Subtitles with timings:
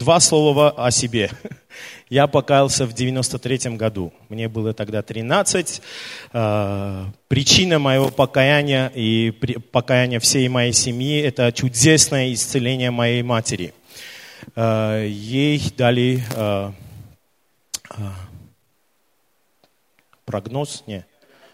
[0.00, 1.30] два слова о себе.
[2.08, 4.12] Я покаялся в 93 году.
[4.30, 5.82] Мне было тогда 13.
[6.32, 9.30] А, причина моего покаяния и
[9.70, 13.74] покаяния всей моей семьи– это чудесное исцеление моей матери.
[14.56, 16.72] А, ей дали а,
[20.24, 21.04] прогноз, не,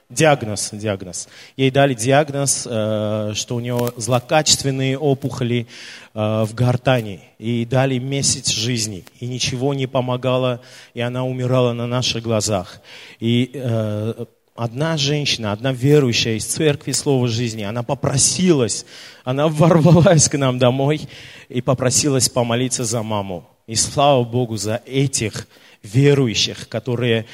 [0.09, 1.29] диагноз, диагноз.
[1.57, 5.67] Ей дали диагноз, э, что у нее злокачественные опухоли
[6.15, 7.21] э, в гортани.
[7.39, 9.05] И дали месяц жизни.
[9.21, 10.61] И ничего не помогало,
[10.95, 12.81] и она умирала на наших глазах.
[13.21, 18.87] И э, одна женщина, одна верующая из церкви Слова Жизни, она попросилась,
[19.25, 21.09] она ворвалась к нам домой
[21.49, 23.49] и попросилась помолиться за маму.
[23.67, 25.47] И слава Богу за этих
[25.83, 27.27] верующих, которые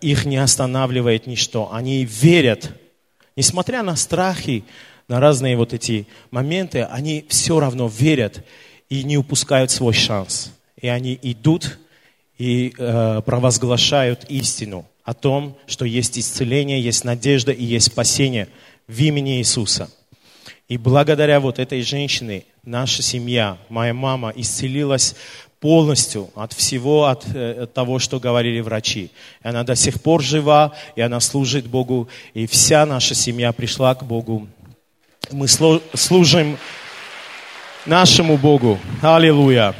[0.00, 1.72] их не останавливает ничто.
[1.72, 2.70] Они верят,
[3.36, 4.64] несмотря на страхи,
[5.08, 8.44] на разные вот эти моменты, они все равно верят
[8.88, 10.52] и не упускают свой шанс.
[10.80, 11.78] И они идут
[12.38, 18.48] и э, провозглашают истину о том, что есть исцеление, есть надежда и есть спасение
[18.88, 19.90] в имени Иисуса.
[20.68, 25.14] И благодаря вот этой женщине наша семья, моя мама исцелилась
[25.64, 29.10] полностью от всего, от, э, от того, что говорили врачи.
[29.42, 33.94] И она до сих пор жива, и она служит Богу, и вся наша семья пришла
[33.94, 34.46] к Богу.
[35.30, 36.58] Мы служим
[37.86, 38.78] нашему Богу.
[39.00, 39.74] Аллилуйя.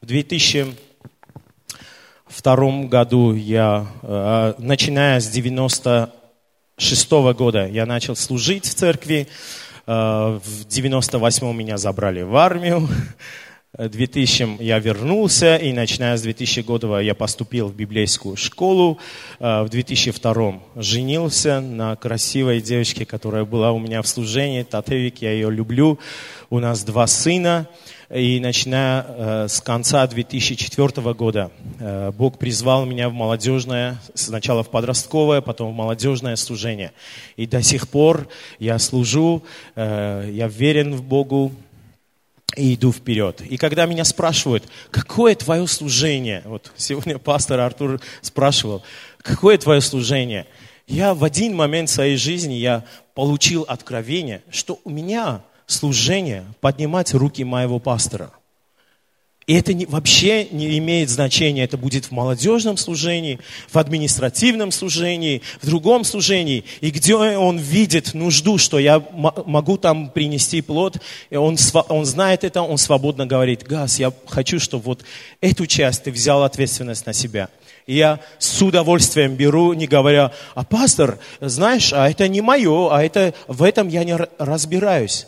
[0.00, 9.28] В 2002 году я, э, начиная с 96 года, я начал служить в церкви.
[9.86, 12.88] Э, в 98 меня забрали в армию.
[13.76, 18.98] 2000 я вернулся, и начиная с 2000 года я поступил в библейскую школу.
[19.40, 25.32] Э, в 2002 женился на красивой девочке, которая была у меня в служении, Татевик, я
[25.32, 25.98] ее люблю.
[26.48, 27.68] У нас два сына.
[28.08, 34.70] И начиная э, с конца 2004 года э, Бог призвал меня в молодежное, сначала в
[34.70, 36.92] подростковое, потом в молодежное служение.
[37.36, 38.28] И до сих пор
[38.58, 39.42] я служу,
[39.76, 41.52] я верен в Богу,
[42.56, 43.40] и иду вперед.
[43.42, 48.82] И когда меня спрашивают, какое твое служение, вот сегодня пастор Артур спрашивал,
[49.22, 50.46] какое твое служение,
[50.86, 57.44] я в один момент своей жизни я получил откровение, что у меня служение поднимать руки
[57.44, 58.32] моего пастора.
[59.48, 63.40] И это не, вообще не имеет значения, это будет в молодежном служении,
[63.72, 66.64] в административном служении, в другом служении.
[66.82, 70.98] И где он видит нужду, что я могу там принести плод,
[71.30, 71.56] он,
[71.88, 75.04] он знает это, он свободно говорит, Газ, я хочу, чтобы вот
[75.40, 77.48] эту часть ты взял ответственность на себя.
[77.86, 83.02] И я с удовольствием беру, не говоря, а пастор, знаешь, а это не мое, а
[83.02, 85.26] это, в этом я не разбираюсь.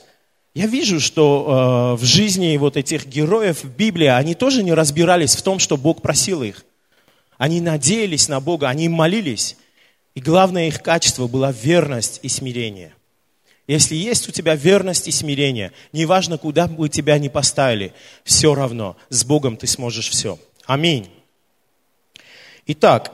[0.53, 5.37] Я вижу, что э, в жизни вот этих героев в Библии, они тоже не разбирались
[5.37, 6.65] в том, что Бог просил их.
[7.39, 9.57] Они надеялись на Бога, они молились.
[10.17, 12.95] И главное их качество было верность и смирение.
[13.69, 17.95] Если есть у тебя верность и смирение, неважно, куда бы тебя ни поставили,
[18.25, 20.37] все равно, с Богом ты сможешь все.
[20.67, 21.09] Аминь.
[22.67, 23.13] Итак,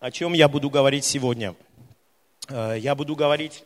[0.00, 1.54] о чем я буду говорить сегодня?
[2.48, 3.62] Э, я буду говорить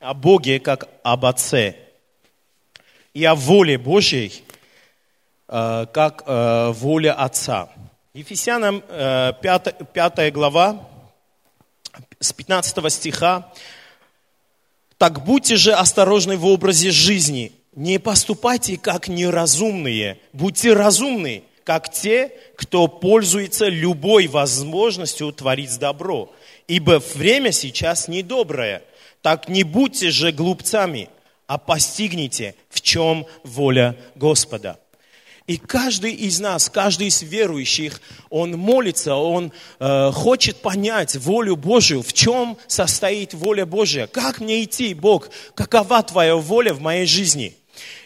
[0.00, 1.76] о Боге как об Отце
[3.14, 4.42] и о воле Божьей
[5.48, 7.70] э, как э, воля Отца.
[8.12, 10.86] Ефесянам 5, э, 5 глава
[12.20, 13.50] с 15 стиха.
[14.98, 22.32] «Так будьте же осторожны в образе жизни, не поступайте как неразумные, будьте разумны, как те,
[22.56, 26.32] кто пользуется любой возможностью творить добро,
[26.66, 28.82] ибо время сейчас недоброе».
[29.26, 31.08] Так не будьте же глупцами,
[31.48, 34.78] а постигните, в чем воля Господа.
[35.48, 38.00] И каждый из нас, каждый из верующих,
[38.30, 39.50] он молится, он
[39.80, 44.06] э, хочет понять волю Божию, в чем состоит воля Божья.
[44.06, 45.28] Как мне идти, Бог?
[45.56, 47.56] Какова твоя воля в моей жизни?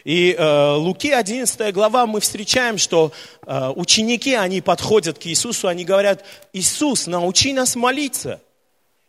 [0.03, 3.11] И э, Луки 11 глава мы встречаем, что
[3.45, 8.41] э, ученики, они подходят к Иисусу, они говорят, Иисус, научи нас молиться.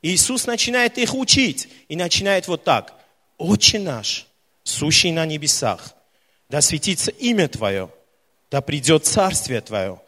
[0.03, 2.95] Иисус начинает их учить и начинает вот так.
[3.39, 4.27] Отче наш,
[4.65, 5.95] сущий на небесах,
[6.49, 7.89] да светится имя Твое,
[8.51, 10.01] да придет царствие Твое,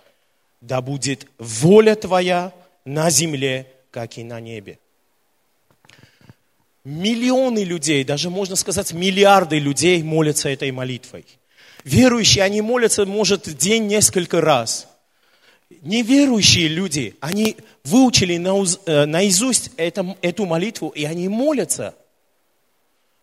[0.61, 2.53] да будет воля Твоя
[2.85, 4.79] на земле, как и на небе.
[6.83, 11.25] Миллионы людей, даже можно сказать миллиарды людей молятся этой молитвой.
[11.85, 14.89] Верующие, они молятся, может, день несколько раз–
[15.83, 21.95] неверующие люди, они выучили э, наизусть эту молитву, и они молятся.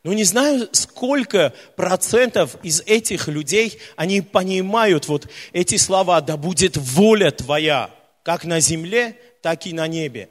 [0.03, 6.75] Но не знаю, сколько процентов из этих людей, они понимают вот эти слова, да будет
[6.75, 7.91] воля твоя,
[8.23, 10.29] как на земле, так и на небе.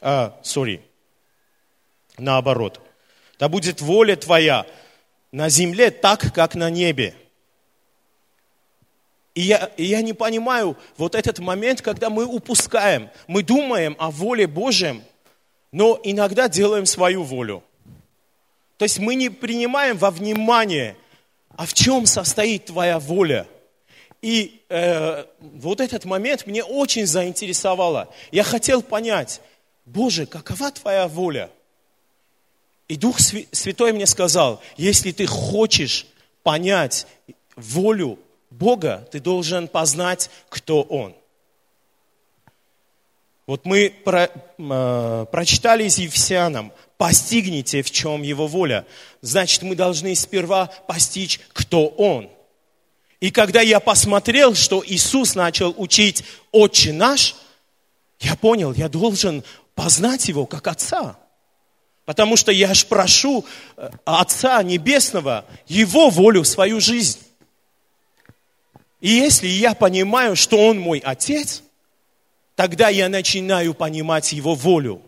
[0.00, 0.80] А, sorry,
[2.16, 2.80] наоборот.
[3.38, 4.66] Да будет воля твоя
[5.32, 7.14] на земле, так, как на небе.
[9.34, 14.10] И я, и я не понимаю вот этот момент, когда мы упускаем, мы думаем о
[14.10, 15.02] воле Божьем,
[15.72, 17.62] но иногда делаем свою волю.
[18.76, 20.96] То есть мы не принимаем во внимание,
[21.56, 23.46] а в чем состоит твоя воля.
[24.22, 28.12] И э, вот этот момент мне очень заинтересовало.
[28.32, 29.40] Я хотел понять,
[29.86, 31.50] Боже, какова твоя воля?
[32.88, 36.06] И Дух Святой мне сказал, если ты хочешь
[36.42, 37.06] понять
[37.54, 38.18] волю
[38.50, 41.14] Бога, ты должен познать, кто Он.
[43.46, 48.86] Вот мы про, э, прочитали из Ефесянам, постигните, в чем Его воля.
[49.22, 52.28] Значит, мы должны сперва постичь, кто Он.
[53.20, 57.36] И когда я посмотрел, что Иисус начал учить «Отче наш»,
[58.20, 59.44] я понял, я должен
[59.74, 61.16] познать Его как Отца.
[62.04, 63.44] Потому что я ж прошу
[63.76, 67.18] э, Отца Небесного Его волю в свою жизнь.
[69.00, 71.62] И если я понимаю, что Он мой Отец–
[72.60, 75.00] тогда я начинаю понимать Его волю.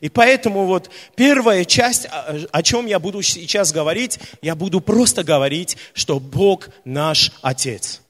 [0.00, 5.76] И поэтому вот первая часть, о чем я буду сейчас говорить, я буду просто говорить,
[5.94, 8.02] что Бог наш Отец.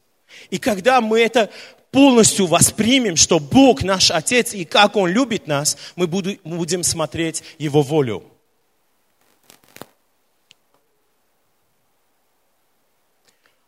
[0.49, 1.51] И когда мы это
[1.91, 7.83] полностью воспримем, что Бог наш Отец и как Он любит нас, мы будем смотреть Его
[7.83, 8.25] волю.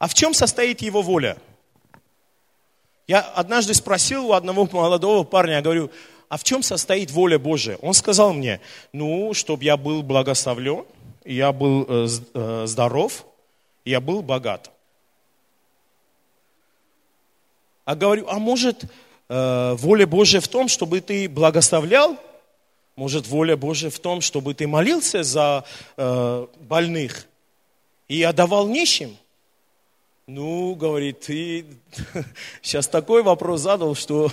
[0.03, 1.37] А в чем состоит Его воля?
[3.07, 5.93] Я однажды спросил у одного молодого парня, я говорю,
[6.29, 7.77] а в чем состоит воля Божия?
[7.77, 8.61] Он сказал мне,
[8.93, 10.87] ну, чтобы я был благословлен,
[11.25, 13.25] я был э, э, здоров,
[13.85, 14.73] я был богат.
[17.85, 18.83] А говорю, а может
[19.29, 22.17] э, воля Божия в том, чтобы ты благословлял?
[22.97, 25.65] Может воля Божия в том, чтобы ты молился за
[26.59, 27.29] больных
[28.09, 29.17] и отдавал нищим?
[30.29, 31.67] Ну, говорит, ты
[32.63, 34.31] сейчас такой вопрос задал, что...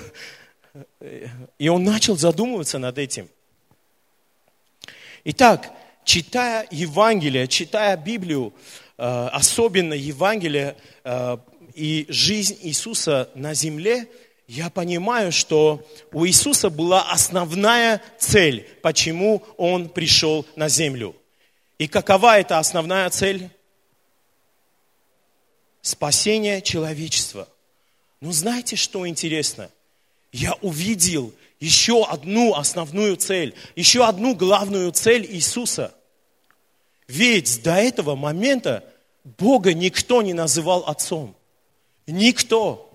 [1.57, 3.27] И он начал задумываться над этим.
[5.23, 5.71] Итак,
[6.03, 8.53] читая Евангелие, читая Библию,
[8.97, 11.37] э, особенно Евангелие э,
[11.73, 14.07] и жизнь Иисуса на земле,
[14.47, 21.15] я понимаю, что у Иисуса была основная цель, почему Он пришел на землю.
[21.79, 23.49] И какова эта основная цель?
[25.81, 27.47] Спасение человечества.
[28.21, 29.69] Но знаете, что интересно?
[30.31, 35.93] Я увидел еще одну основную цель, еще одну главную цель Иисуса.
[37.07, 38.83] Ведь до этого момента
[39.23, 41.35] Бога никто не называл Отцом.
[42.07, 42.85] Никто.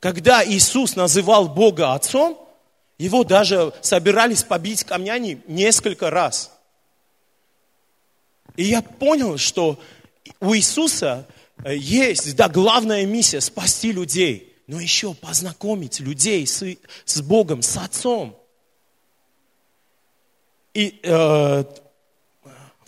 [0.00, 2.38] Когда Иисус называл Бога Отцом,
[2.98, 6.52] его даже собирались побить камнями несколько раз.
[8.56, 9.78] И я понял, что
[10.40, 11.26] у Иисуса
[11.72, 16.64] есть, да, главная миссия– спасти людей, но еще познакомить людей с,
[17.04, 18.36] с Богом, с Отцом.
[20.74, 21.64] И э,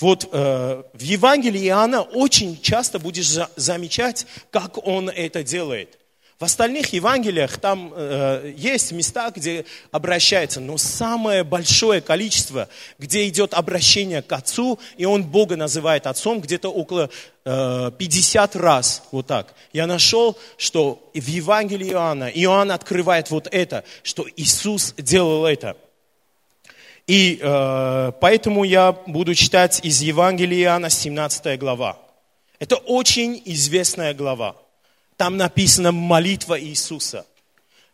[0.00, 5.98] вот э, в Евангелии Иоанна очень часто будешь за, замечать, как он это делает–
[6.38, 13.54] в остальных Евангелиях там э, есть места, где обращается, но самое большое количество, где идет
[13.54, 17.08] обращение к Отцу, и он Бога называет Отцом, где-то около
[17.46, 19.54] э, 50 раз, вот так.
[19.72, 25.74] Я нашел, что в Евангелии Иоанна, Иоанн открывает вот это, что Иисус делал это.
[27.06, 31.98] И э, поэтому я буду читать из Евангелия Иоанна 17 глава.
[32.58, 34.56] Это очень известная глава.
[35.16, 37.26] Там написано молитва Иисуса.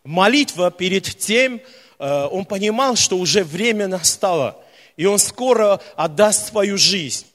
[0.03, 1.61] Молитва перед тем,
[1.99, 4.61] э, он понимал, что уже время настало,
[4.97, 7.25] и он скоро отдаст свою жизнь.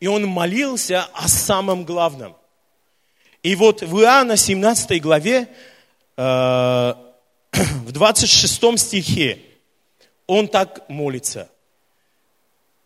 [0.00, 2.36] И он молился о самом главном.
[3.42, 5.48] И вот в Иоанна 17 главе,
[6.16, 6.22] э,
[7.52, 9.38] в 26 стихе,
[10.26, 11.48] он так молится.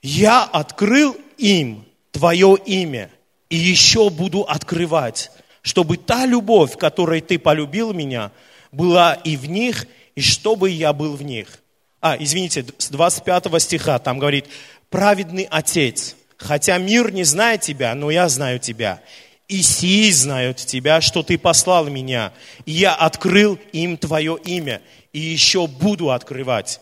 [0.02, 3.10] «Я открыл им Твое имя,
[3.48, 5.30] и еще буду открывать,
[5.70, 8.32] чтобы та любовь, которой ты полюбил меня,
[8.72, 9.86] была и в них,
[10.16, 11.60] и чтобы я был в них.
[12.00, 14.46] А, извините, с 25 стиха там говорит,
[14.88, 19.00] праведный Отец, хотя мир не знает тебя, но я знаю тебя.
[19.46, 22.32] И сии знают тебя, что ты послал меня,
[22.66, 26.80] и я открыл им твое имя, и еще буду открывать.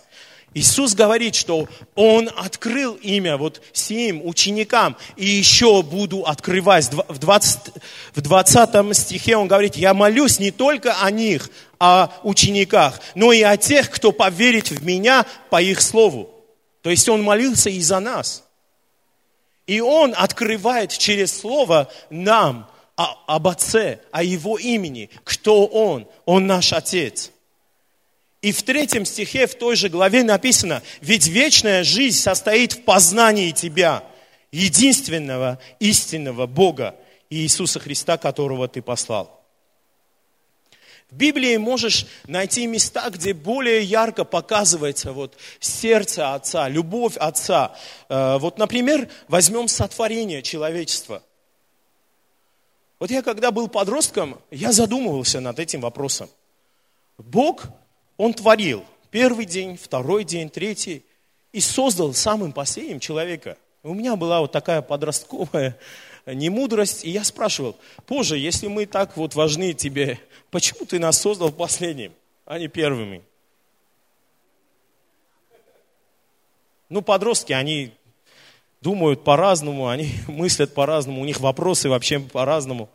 [0.55, 6.91] Иисус говорит, что Он открыл имя вот сим ученикам, и еще буду открывать.
[7.09, 7.61] В 20,
[8.15, 13.43] в 20 стихе Он говорит, я молюсь не только о них, о учениках, но и
[13.43, 16.31] о тех, кто поверит в Меня по их слову.
[16.83, 18.45] То есть Он молился и за нас.
[19.67, 26.09] И Он открывает через Слово нам об Отце, о Его имени, кто Он.
[26.25, 27.31] Он наш Отец.
[28.41, 33.51] И в третьем стихе, в той же главе написано, ведь вечная жизнь состоит в познании
[33.51, 34.05] Тебя,
[34.53, 36.95] единственного истинного Бога,
[37.31, 39.39] Иисуса Христа, которого Ты послал.
[41.11, 47.75] В Библии можешь найти места, где более ярко показывается вот сердце Отца, любовь Отца.
[48.11, 51.23] Э, вот, например, возьмем сотворение человечества.
[52.99, 56.29] Вот я когда был подростком, я задумывался над этим вопросом.
[57.17, 57.65] Бог
[58.19, 61.05] он творил первый день, второй день, третий,
[61.53, 63.57] и создал самым последним человека.
[63.83, 65.79] У меня была вот такая подростковая
[66.27, 70.19] немудрость, и я спрашивал, позже, если мы так вот важны тебе,
[70.51, 72.13] почему ты нас создал последним,
[72.45, 73.23] а не первыми?
[76.91, 77.93] Ну, подростки, они
[78.81, 82.91] думают по-разному, они мыслят по-разному, у них вопросы вообще по-разному.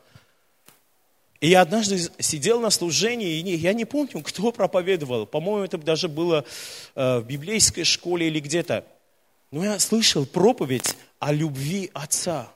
[1.44, 5.26] И я однажды сидел на служении, и я не помню, кто проповедовал.
[5.26, 6.46] По-моему, это даже было
[6.96, 8.86] э, в библейской школе или где-то.
[9.52, 12.50] Но я слышал проповедь о любви Отца.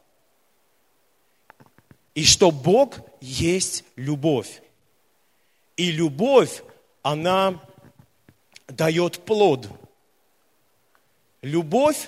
[2.16, 4.62] И что Бог есть любовь.
[5.76, 6.64] И любовь,
[7.02, 7.62] она
[8.70, 9.68] дает плод.
[11.42, 12.08] Любовь,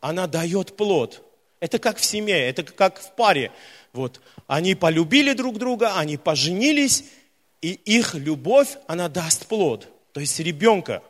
[0.00, 1.22] она дает плод.
[1.60, 3.52] Это как в семье, это как в паре.
[3.96, 4.20] Вот.
[4.46, 7.04] Они полюбили друг друга, они поженились,
[7.62, 11.02] и их любовь, она даст плод, то есть ребенка.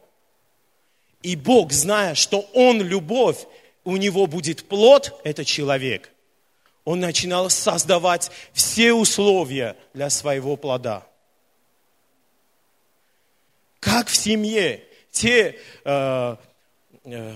[1.21, 3.45] И Бог, зная, что Он любовь,
[3.83, 6.13] у него будет плод, это человек.
[6.85, 11.05] Он начинал создавать все условия для своего плода.
[13.81, 16.37] Как в семье те э,
[17.05, 17.35] э,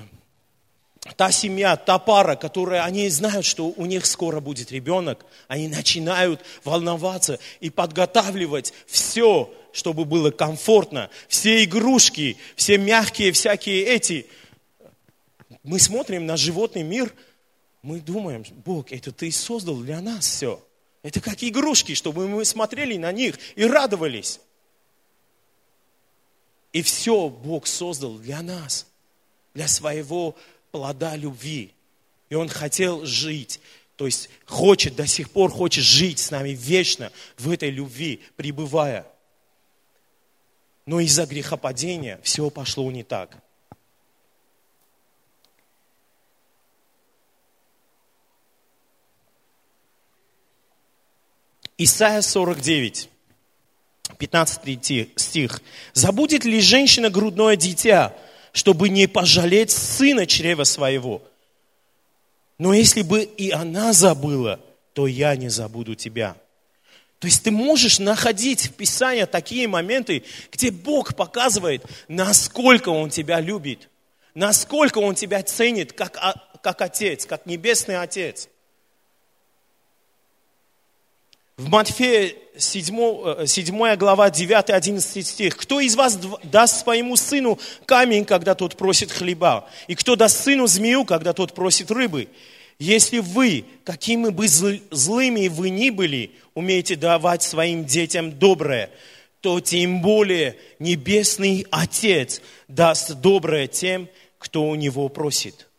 [1.16, 6.42] та семья, та пара, которая, они знают, что у них скоро будет ребенок, они начинают
[6.64, 11.10] волноваться и подготавливать все, чтобы было комфортно.
[11.28, 14.26] Все игрушки, все мягкие всякие эти.
[15.62, 17.12] Мы смотрим на животный мир,
[17.82, 20.62] мы думаем, Бог, это ты создал для нас все.
[21.02, 24.40] Это как игрушки, чтобы мы смотрели на них и радовались.
[26.72, 28.86] И все Бог создал для нас,
[29.54, 30.36] для своего
[30.70, 31.72] плода любви.
[32.28, 33.60] И Он хотел жить,
[33.96, 39.06] то есть хочет, до сих пор хочет жить с нами вечно в этой любви, пребывая.
[40.86, 43.36] Но из-за грехопадения все пошло не так.
[51.82, 53.08] Исайя 49,
[54.18, 55.62] 15 стих.
[55.94, 58.14] «Забудет ли женщина грудное дитя,
[58.52, 61.22] чтобы не пожалеть сына чрева своего.
[62.58, 64.60] Но если бы и она забыла,
[64.92, 66.36] то я не забуду тебя.
[67.20, 73.40] То есть ты можешь находить в Писании такие моменты, где Бог показывает, насколько Он тебя
[73.40, 73.88] любит,
[74.34, 76.18] насколько Он тебя ценит как,
[76.62, 78.48] как Отец, как Небесный Отец.
[81.60, 85.56] В Матфея 7, 7 э, глава 9-11 стих.
[85.58, 89.68] «Кто из вас даст своему сыну камень, когда тот просит хлеба?
[89.86, 92.28] И кто даст сыну змею, когда тот просит рыбы?
[92.78, 98.88] Если вы, какими бы злыми вы ни были, умеете давать своим детям доброе,
[99.42, 105.69] то тем более Небесный Отец даст доброе тем, кто у Него просит».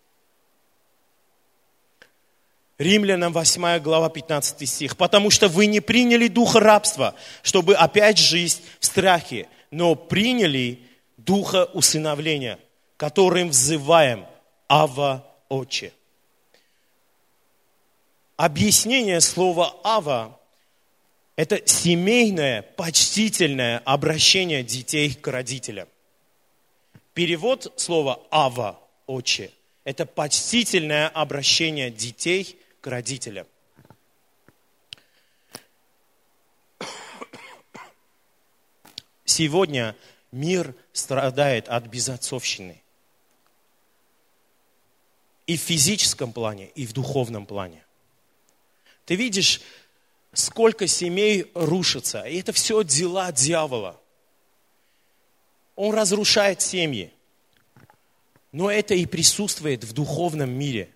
[2.81, 4.97] Римлянам 8 глава 15 стих.
[4.97, 10.79] «Потому что вы не приняли духа рабства, чтобы опять жить в страхе, но приняли
[11.15, 12.57] духа усыновления,
[12.97, 14.25] которым взываем
[14.67, 15.93] Ава Отче».
[18.35, 20.39] Объяснение слова «Ава»–
[21.35, 25.87] это семейное, почтительное обращение детей к родителям.
[27.13, 29.51] Перевод слова «Ава»– «Отче»–
[29.83, 33.47] это почтительное обращение детей к родителям.
[39.23, 39.95] Сегодня
[40.31, 42.81] мир страдает от безотцовщины.
[45.47, 47.83] И в физическом плане, и в духовном плане.
[49.05, 49.61] Ты видишь,
[50.33, 52.23] сколько семей рушится.
[52.23, 53.99] И это все дела дьявола.
[55.75, 57.13] Он разрушает семьи.
[58.51, 60.93] но это и присутствует в духовном мире.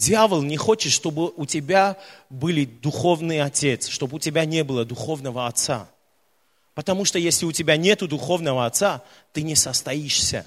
[0.00, 1.98] Дьявол не хочет, чтобы у тебя
[2.30, 5.90] были духовный отец, чтобы у тебя не было духовного отца.
[6.74, 9.02] Потому что если у тебя нет духовного отца,
[9.34, 10.46] ты не состоишься.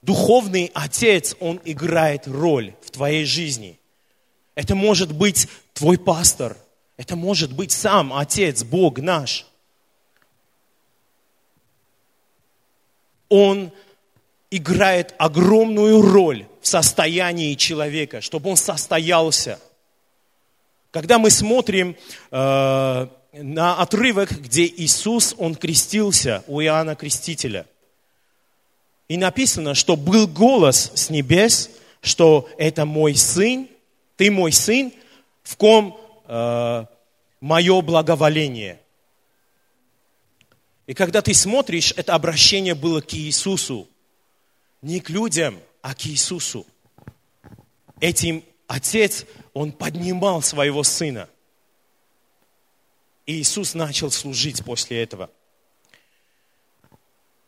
[0.00, 3.78] Духовный отец, он играет роль в твоей жизни.
[4.54, 6.56] Это может быть твой пастор,
[6.96, 9.46] это может быть сам Отец, Бог наш.
[13.28, 13.70] Он
[14.56, 19.58] играет огромную роль в состоянии человека, чтобы он состоялся.
[20.92, 21.96] Когда мы смотрим
[22.30, 27.66] э, на отрывок, где Иисус, он крестился у Иоанна Крестителя,
[29.08, 31.70] и написано, что был голос с небес,
[32.00, 33.68] что это мой сын,
[34.16, 34.92] ты мой сын,
[35.42, 36.84] в ком э,
[37.40, 38.78] мое благоволение.
[40.86, 43.88] И когда ты смотришь, это обращение было к Иисусу.
[44.84, 46.66] Не к людям, а к Иисусу.
[48.00, 49.24] Этим отец,
[49.54, 51.26] он поднимал своего сына.
[53.24, 55.30] И Иисус начал служить после этого.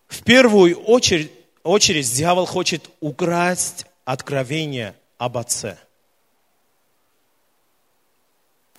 [0.08, 1.30] В первую очередь,
[1.62, 5.76] очередь дьявол хочет украсть откровение об Отце.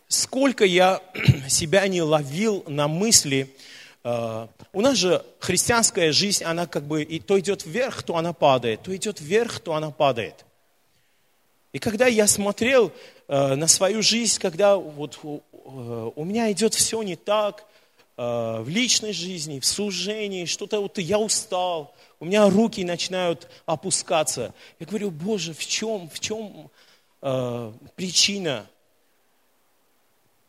[0.07, 1.03] Сколько я
[1.47, 3.55] себя не ловил на мысли,
[4.73, 8.83] у нас же христианская жизнь, она как бы и то идет вверх, то она падает,
[8.83, 10.45] то идет вверх, то она падает.
[11.73, 12.91] И когда я смотрел
[13.27, 17.65] э, на свою жизнь, когда вот э, у меня идет все не так,
[18.17, 24.53] в личной жизни, в служении, что-то вот я устал, у меня руки начинают опускаться.
[24.79, 26.71] Я говорю, Боже, в чем, в чем
[27.21, 28.65] э, причина?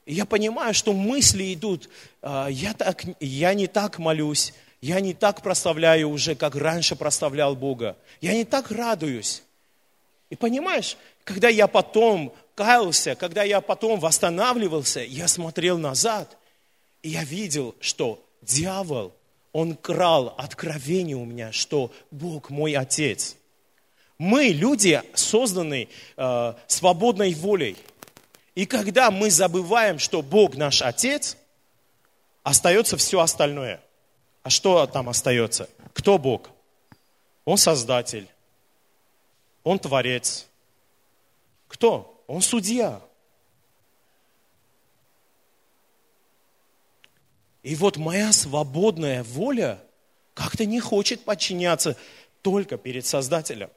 [0.09, 1.91] Я понимаю, что мысли идут,
[2.23, 7.55] «А, я, так, я не так молюсь, я не так прославляю уже, как раньше прославлял
[7.55, 7.95] Бога.
[8.23, 9.43] Я не так радуюсь.
[10.31, 16.39] И понимаешь, когда я потом каялся, когда я потом восстанавливался, я смотрел назад,
[17.02, 19.13] и я видел, что дьявол,
[19.52, 23.37] он крал откровение у меня, что Бог мой Отец.
[24.17, 27.76] Мы, люди, созданы э, свободной волей.
[28.58, 31.36] И когда мы забываем, что Бог наш Отец,
[32.42, 33.80] остается все остальное.
[34.42, 35.71] А что там остается?
[35.92, 36.50] Кто Бог?
[37.44, 38.26] Он Создатель.
[39.62, 40.49] Он Творец.
[41.68, 42.21] Кто?
[42.26, 43.00] Он судья.
[47.62, 49.80] И вот моя свободная воля
[50.34, 51.97] как-то не хочет подчиняться
[52.42, 53.71] только перед Создателем.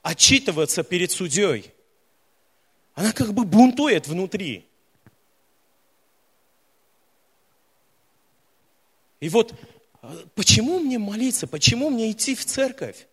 [0.00, 1.73] Отчитываться перед судьей
[2.94, 4.66] она как бы бунтует внутри.
[9.20, 9.54] И вот
[10.02, 13.06] а, почему мне молиться, почему мне идти в церковь?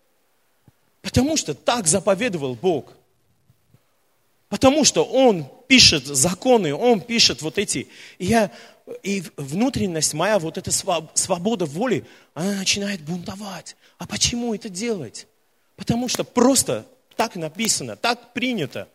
[1.02, 2.94] Потому что так заповедовал Бог.
[4.50, 7.88] Потому что Он пишет законы, Он пишет вот эти.
[8.20, 8.52] И, я,
[9.02, 13.76] и внутренность моя, вот эта свобода воли, она начинает бунтовать.
[13.98, 15.28] А почему это делать?
[15.78, 18.88] Потому что просто так написано, так принято.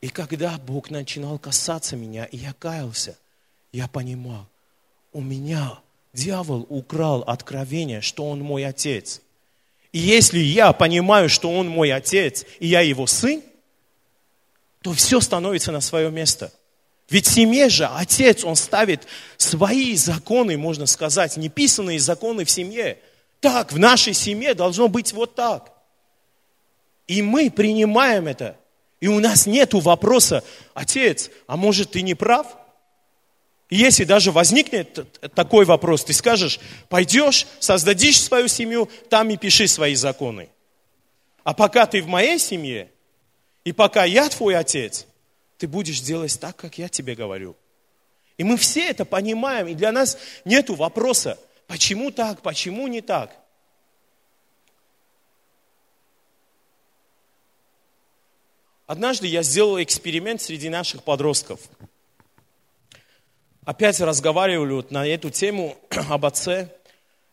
[0.00, 3.16] И когда Бог начинал касаться меня, и я каялся,
[3.72, 4.46] я понимал,
[5.12, 5.78] у меня
[6.12, 9.20] дьявол украл откровение, что он мой отец.
[9.92, 13.42] И если я понимаю, что он мой отец, и я его сын,
[14.82, 16.52] то все становится на свое место.
[17.08, 19.06] Ведь в семье же отец, он ставит
[19.36, 22.98] свои законы, можно сказать, неписанные законы в семье.
[23.40, 25.72] Так, в нашей семье должно быть вот так.
[27.06, 28.56] И мы принимаем это.
[29.00, 30.42] И у нас нет вопроса,
[30.74, 32.46] отец, а может ты не прав?
[33.68, 39.66] И если даже возникнет такой вопрос, ты скажешь, пойдешь, создадишь свою семью, там и пиши
[39.66, 40.48] свои законы.
[41.42, 42.90] А пока ты в моей семье,
[43.64, 45.06] и пока я твой отец,
[45.58, 47.56] ты будешь делать так, как я тебе говорю.
[48.38, 53.36] И мы все это понимаем, и для нас нет вопроса, почему так, почему не так.
[58.86, 61.58] Однажды я сделал эксперимент среди наших подростков.
[63.64, 65.76] Опять разговаривали вот на эту тему
[66.08, 66.72] об отце.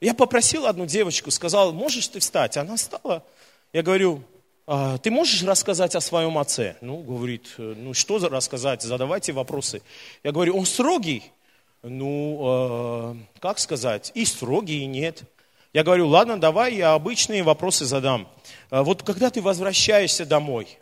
[0.02, 2.58] Я попросил одну девочку, сказал, можешь ты встать?
[2.58, 3.24] Она встала.
[3.72, 4.24] Я говорю,
[4.66, 6.76] а, ты можешь рассказать о своем отце?
[6.82, 9.84] Ну, говорит, ну что рассказать, задавайте вопросы.
[10.24, 11.32] Я говорю, он строгий?
[11.84, 15.24] Ну, э, как сказать, и строгий, и нет.
[15.74, 18.28] Я говорю, ладно, давай я обычные вопросы задам.
[18.70, 20.80] А вот когда ты возвращаешься домой,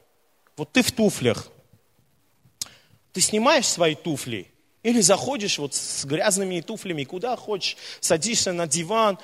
[0.57, 1.49] вот ты в туфлях.
[3.13, 4.51] Ты снимаешь свои туфли
[4.83, 9.19] или заходишь вот с грязными туфлями, куда хочешь, садишься на диван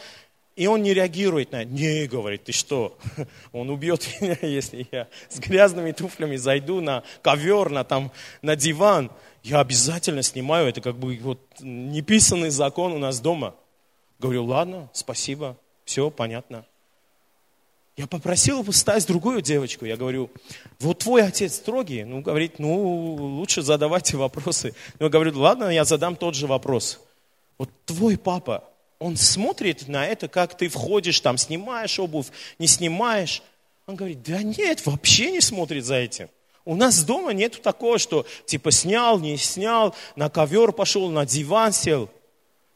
[0.55, 1.71] И он не реагирует на это.
[1.71, 2.97] Не, говорит, ты что?
[3.51, 8.11] Он убьет меня, если я с грязными туфлями зайду на ковер, на, там,
[8.41, 9.11] на диван.
[9.43, 10.67] Я обязательно снимаю.
[10.67, 13.55] Это как бы вот неписанный закон у нас дома.
[14.17, 16.65] Говорю, ладно, спасибо, все понятно.
[17.97, 19.85] Я попросил стать другую девочку.
[19.85, 20.29] Я говорю,
[20.79, 22.03] вот твой отец строгий.
[22.03, 24.75] Ну, говорит, ну, лучше задавайте вопросы.
[24.99, 26.99] Ну, я говорю, ладно, я задам тот же вопрос.
[27.57, 28.63] Вот твой папа,
[28.99, 32.27] он смотрит на это, как ты входишь, там, снимаешь обувь,
[32.59, 33.41] не снимаешь.
[33.87, 36.29] Он говорит, да нет, вообще не смотрит за этим.
[36.65, 41.73] У нас дома нету такого, что типа снял, не снял, на ковер пошел, на диван
[41.73, 42.09] сел.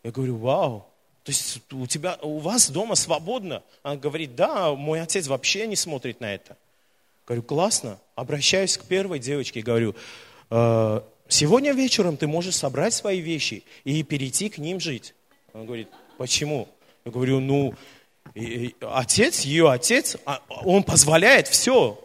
[0.04, 0.88] Я говорю, вау,
[1.24, 3.64] то есть у, тебя, у вас дома свободно.
[3.84, 6.58] Она говорит, да, мой отец вообще не смотрит на это.
[7.28, 8.00] Говорю, классно.
[8.16, 9.96] Обращаюсь к первой девочке и говорю,
[10.50, 15.14] «Э, сегодня вечером ты можешь собрать свои вещи и перейти к ним жить.
[15.54, 15.88] Она говорит,
[16.22, 16.68] Почему?
[17.04, 17.74] Я говорю, ну,
[18.80, 22.00] отец, ее отец, а, он позволяет все.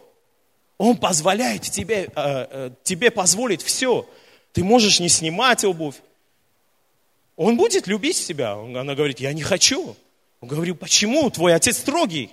[0.79, 4.09] Он позволяет тебе, э, э, тебе позволить все.
[4.53, 5.97] Ты можешь не снимать обувь.
[7.37, 8.53] Он будет любить тебя.
[8.53, 9.95] Она говорит, я не хочу.
[10.41, 11.29] Он говорит, почему?
[11.29, 12.31] Твой отец строгий.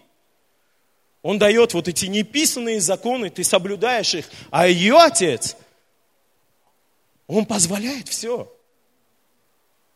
[1.22, 4.28] Он дает вот эти неписанные законы, ты соблюдаешь их.
[4.50, 5.56] А ее отец,
[7.26, 8.50] он позволяет все.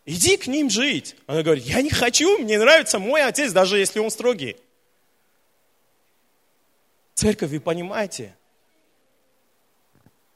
[0.07, 1.17] Иди к ним жить.
[1.27, 4.57] Она говорит, я не хочу, мне нравится мой отец, даже если он строгий.
[7.15, 8.35] Церковь, вы понимаете?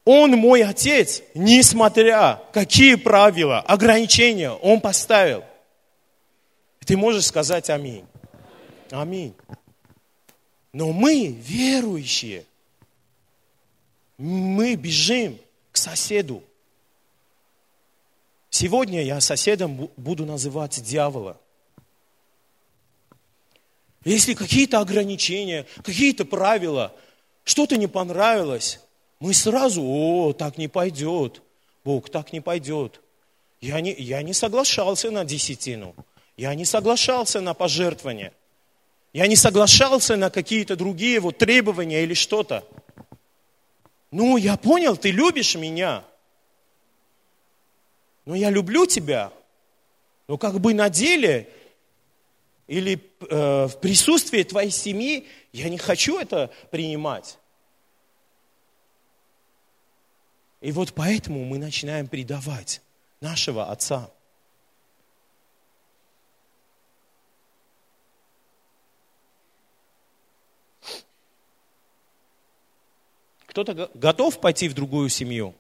[0.05, 5.45] Он мой отец, несмотря какие правила, ограничения он поставил.
[6.85, 8.05] ты можешь сказать аминь.
[8.91, 9.35] Аминь.
[10.73, 12.45] Но мы, верующие,
[14.19, 15.39] мы бежим
[15.71, 16.43] к соседу.
[18.51, 21.41] Сегодня я соседом буду называть дьявола.
[24.05, 26.95] Если какие-то ограничения, какие-то правила,
[27.45, 28.81] что-то не понравилось,
[29.23, 31.43] мы сразу, о, так не пойдет,
[31.85, 33.01] Бог, так не пойдет.
[33.61, 35.95] Я не, я не соглашался на десятину,
[36.37, 38.33] я не соглашался на пожертвование,
[39.13, 42.65] я не соглашался на какие-то другие вот требования или что-то.
[44.11, 46.05] Ну, я понял, ты любишь меня–
[48.25, 49.33] но я люблю тебя,
[50.29, 51.49] но как бы на деле
[52.69, 57.39] или э, в присутствии твоей семьи я не хочу это принимать.
[60.63, 62.81] И вот поэтому мы начинаем предавать
[63.21, 64.09] нашего отца.
[73.47, 75.55] Кто-то готов пойти в другую семью?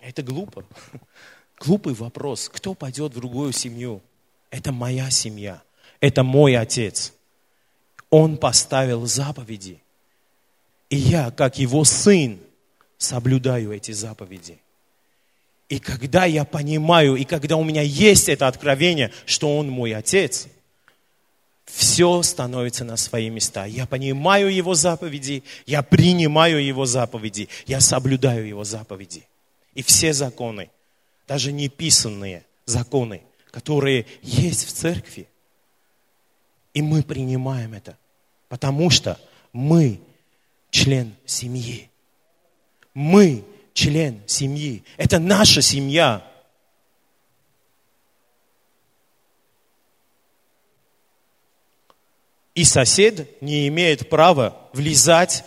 [0.00, 0.64] Это глупо.
[1.58, 2.48] Глупый вопрос.
[2.48, 4.00] Кто пойдет в другую семью?
[4.50, 5.62] Это моя семья.
[5.98, 7.12] Это мой отец.
[8.08, 9.82] Он поставил заповеди.
[10.90, 12.38] И я, как его сын,
[12.96, 14.58] соблюдаю эти заповеди.
[15.68, 20.48] И когда я понимаю, и когда у меня есть это откровение, что он мой отец,
[21.66, 23.66] все становится на свои места.
[23.66, 29.24] Я понимаю его заповеди, я принимаю его заповеди, я соблюдаю его заповеди
[29.78, 30.70] и все законы,
[31.28, 33.22] даже неписанные законы,
[33.52, 35.28] которые есть в церкви.
[36.74, 37.96] И мы принимаем это,
[38.48, 39.20] потому что
[39.52, 40.00] мы
[40.70, 41.90] член семьи.
[42.94, 44.84] Мы член семьи.
[44.96, 46.26] Это наша семья.
[52.54, 55.44] И сосед не имеет права влезать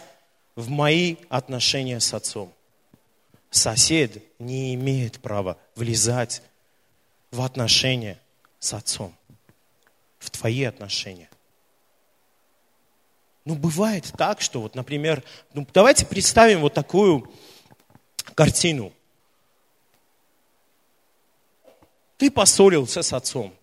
[0.55, 2.53] в мои отношения с отцом
[3.51, 6.41] сосед не имеет права влезать
[7.29, 8.17] в отношения
[8.59, 9.15] с отцом,
[10.17, 11.29] в твои отношения.
[13.43, 15.23] Ну, бывает так, что вот, например,
[15.53, 17.31] ну, давайте представим вот такую
[18.35, 18.93] картину.
[22.17, 23.53] Ты поссорился с отцом.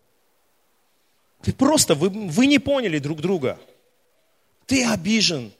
[1.43, 3.59] Ты просто, вы, вы не поняли друг друга.
[4.67, 5.53] Ты обижен.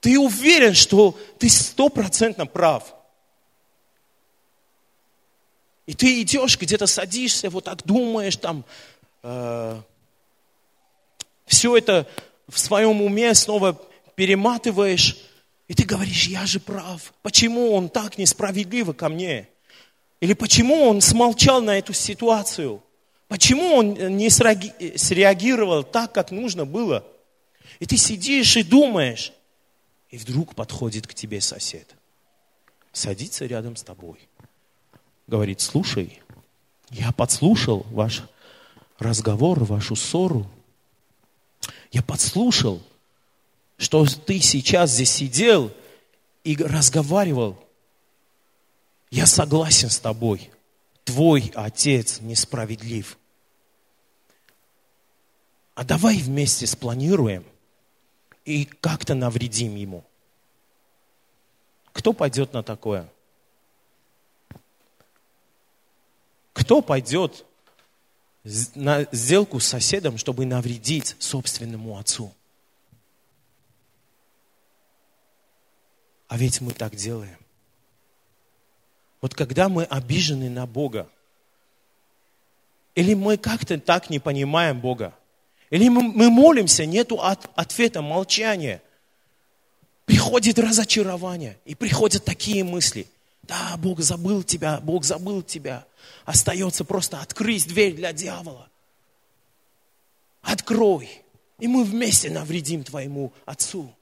[0.00, 2.94] Ты уверен, что ты стопроцентно прав.
[5.86, 8.64] И ты идешь, где-то садишься, вот так думаешь, там,
[9.22, 9.80] э,
[11.46, 12.08] все это
[12.48, 13.80] в своем уме снова
[14.14, 15.18] перематываешь,
[15.68, 17.12] и ты говоришь, я же прав.
[17.22, 19.48] Почему он так несправедливо ко мне?
[20.20, 22.82] Или почему он смолчал на эту ситуацию?
[23.28, 27.04] Почему он не среагировал так, как нужно было?
[27.80, 29.32] И ты сидишь и думаешь,
[30.10, 31.94] и вдруг подходит к тебе сосед,
[32.92, 34.18] садится рядом с тобой–
[35.26, 36.20] говорит, слушай,
[36.90, 38.22] я подслушал ваш
[38.98, 40.46] разговор, вашу ссору.
[41.96, 42.82] Я подслушал,
[43.78, 45.72] что ты сейчас здесь сидел
[46.44, 47.58] и разговаривал.
[49.10, 50.50] Я согласен с тобой.
[51.04, 53.16] Твой отец несправедлив.
[55.74, 57.46] А давай вместе спланируем
[58.44, 60.04] и как-то навредим ему.
[61.94, 63.10] Кто пойдет на такое?
[66.52, 67.45] Кто пойдет
[68.74, 72.32] на сделку с соседом, чтобы навредить собственному отцу?
[76.28, 77.38] А ведь мы так делаем.
[79.20, 81.08] Вот когда мы обижены на Бога,
[82.94, 85.14] или мы как-то так не понимаем Бога,
[85.70, 88.80] или мы, молимся, нету от, ответа, молчания,
[90.04, 93.06] приходит разочарование, и приходят такие мысли.
[93.46, 95.86] Да, Бог забыл тебя, Бог забыл тебя.
[96.24, 98.68] Остается просто открыть дверь для дьявола.
[100.42, 101.22] Открой,
[101.58, 103.92] и мы вместе навредим твоему отцу.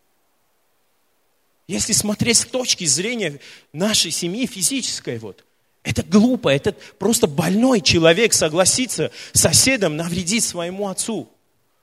[1.67, 3.41] Если смотреть с точки зрения
[3.73, 5.45] нашей семьи физической, вот,
[5.83, 11.29] это глупо, это просто больной человек согласится с соседом навредить своему отцу.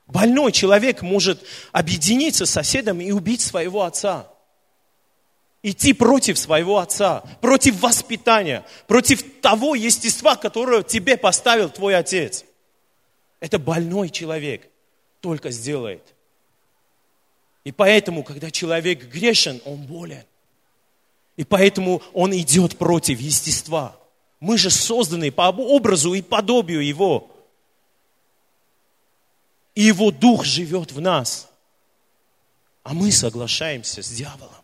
[0.08, 4.28] Больной человек может объединиться с соседом и убить своего отца.
[5.64, 12.46] Идти против своего отца, против воспитания, против того естества, которое тебе поставил твой отец.
[13.40, 14.68] Это больной человек
[15.20, 16.02] только сделает.
[17.64, 20.24] И поэтому, когда человек грешен, он болен.
[21.38, 23.96] И поэтому он идет против естества.
[24.40, 27.30] Мы же созданы по образу и подобию Его.
[29.76, 31.48] И Его Дух живет в нас.
[32.84, 34.61] А мы соглашаемся с дьяволом.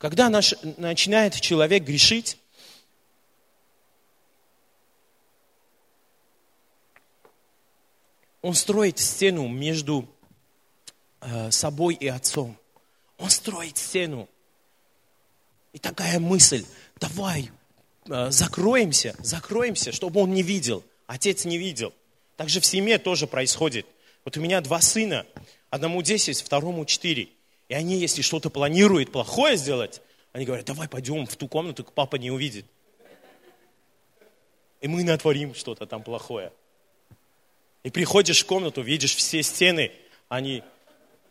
[0.00, 2.38] Когда наш, начинает человек грешить,
[8.40, 10.08] он строит стену между
[11.20, 12.56] э, собой и отцом.
[13.18, 14.26] Он строит стену.
[15.74, 16.64] И такая мысль,
[16.98, 17.50] давай
[18.08, 20.82] э, закроемся, закроемся, чтобы он не видел.
[21.08, 21.92] Отец не видел.
[22.38, 23.84] Так же в семье тоже происходит.
[24.24, 25.26] Вот у меня два сына,
[25.68, 27.28] одному 10, второму 4.
[27.70, 30.02] И они, если что-то планируют плохое сделать,
[30.32, 32.66] они говорят, давай пойдем в ту комнату, папа не увидит.
[34.80, 36.52] И мы натворим что-то там плохое.
[37.84, 39.92] И приходишь в комнату, видишь все стены,
[40.28, 40.64] они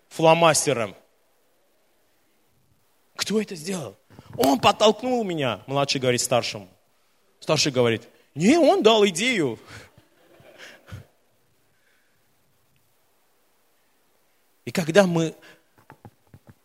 [0.08, 0.95] фломастером.
[3.17, 3.97] Кто это сделал?
[4.38, 6.69] Он подтолкнул меня, младший говорит старшему.
[7.41, 9.60] Старший говорит, не, он дал идею.
[14.63, 15.36] И когда мы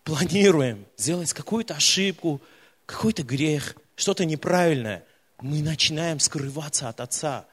[0.04, 2.40] планируем сделать какую-то ошибку,
[2.86, 5.04] какой-то грех, что-то неправильное,
[5.40, 7.46] мы начинаем скрываться от Отца.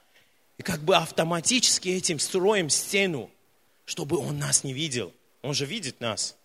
[0.58, 3.32] И как бы автоматически этим строим стену,
[3.86, 5.14] чтобы Он нас не видел.
[5.42, 6.36] Он же видит нас.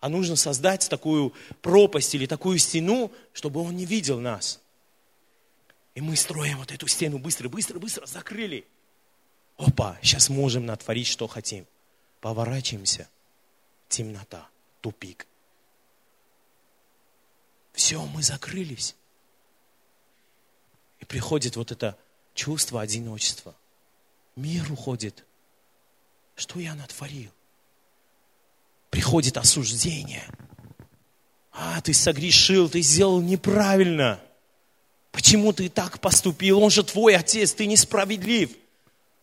[0.00, 1.32] А нужно создать такую
[1.62, 4.60] пропасть или такую стену, чтобы Он не видел нас.
[5.94, 8.66] И мы строим вот эту стену быстро, быстро, быстро, закрыли.
[9.56, 11.66] Опа, сейчас можем натворить, что хотим.
[12.20, 13.08] Поворачиваемся.
[13.88, 14.48] Темнота,
[14.86, 15.26] тупик.
[17.72, 18.94] Все, мы закрылись.
[21.00, 21.98] И приходит вот это
[22.34, 23.56] чувство одиночества.
[24.36, 25.24] Мир уходит.
[26.36, 27.32] Что я натворил?
[28.90, 30.24] Приходит осуждение.
[31.50, 34.20] А, ты согрешил, ты сделал неправильно.
[35.10, 36.62] Почему ты так поступил?
[36.62, 38.52] Он же твой отец, ты несправедлив.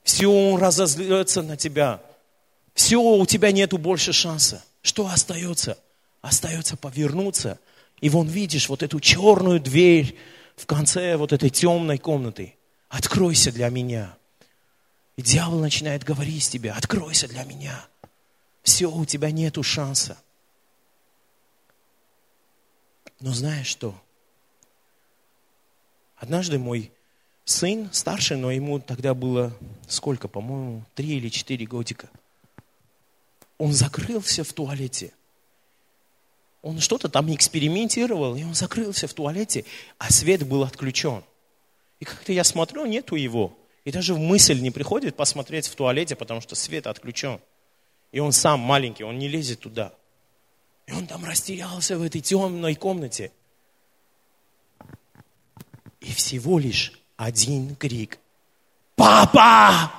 [0.04, 2.04] Все, он разозлится на тебя.
[2.74, 4.62] Все, у тебя нету больше шанса.
[4.84, 5.80] Что остается?
[6.22, 7.60] Остается повернуться.
[8.00, 10.16] И вон видишь вот эту черную дверь
[10.56, 12.56] в конце вот этой темной комнаты
[12.90, 14.16] откройся для меня.
[15.16, 17.88] И дьявол начинает говорить тебе, откройся для меня.
[18.62, 20.18] Все, у тебя нету шанса.
[23.20, 23.96] Но знаешь что?
[26.18, 26.92] Однажды мой
[27.46, 29.54] сын, старший, но ему тогда было
[29.88, 32.10] сколько, по-моему, три или четыре годика.
[33.64, 35.14] Он закрылся в туалете.
[36.64, 39.64] Он что-то там экспериментировал, и он закрылся в туалете,
[39.98, 41.24] а свет был отключен.
[42.02, 43.58] И как-то я смотрю, нету его.
[43.86, 47.40] И даже в мысль не приходит посмотреть в туалете, потому что свет отключен.
[48.12, 49.94] И он сам маленький, он не лезет туда.
[50.86, 53.32] И он там растерялся в этой темной комнате.
[56.02, 58.20] И всего лишь один крик.
[58.98, 59.90] Папа!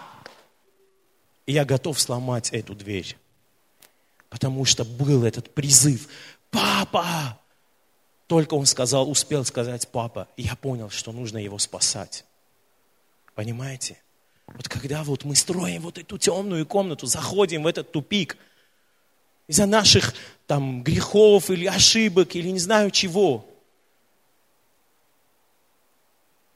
[1.46, 3.16] И я готов сломать эту дверь.
[4.34, 6.08] Потому что был этот призыв.
[6.50, 7.38] Папа!
[8.26, 12.24] только он сказал, успел сказать папа, я понял, что нужно его спасать.
[13.36, 13.96] Понимаете?
[14.48, 18.36] Вот когда вот мы строим вот эту темную комнату, заходим в этот тупик,
[19.46, 20.14] из-за наших
[20.48, 23.46] там грехов или ошибок, или не знаю чего,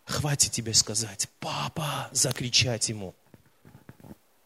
[0.04, 3.14] хватит тебе сказать, папа, закричать ему.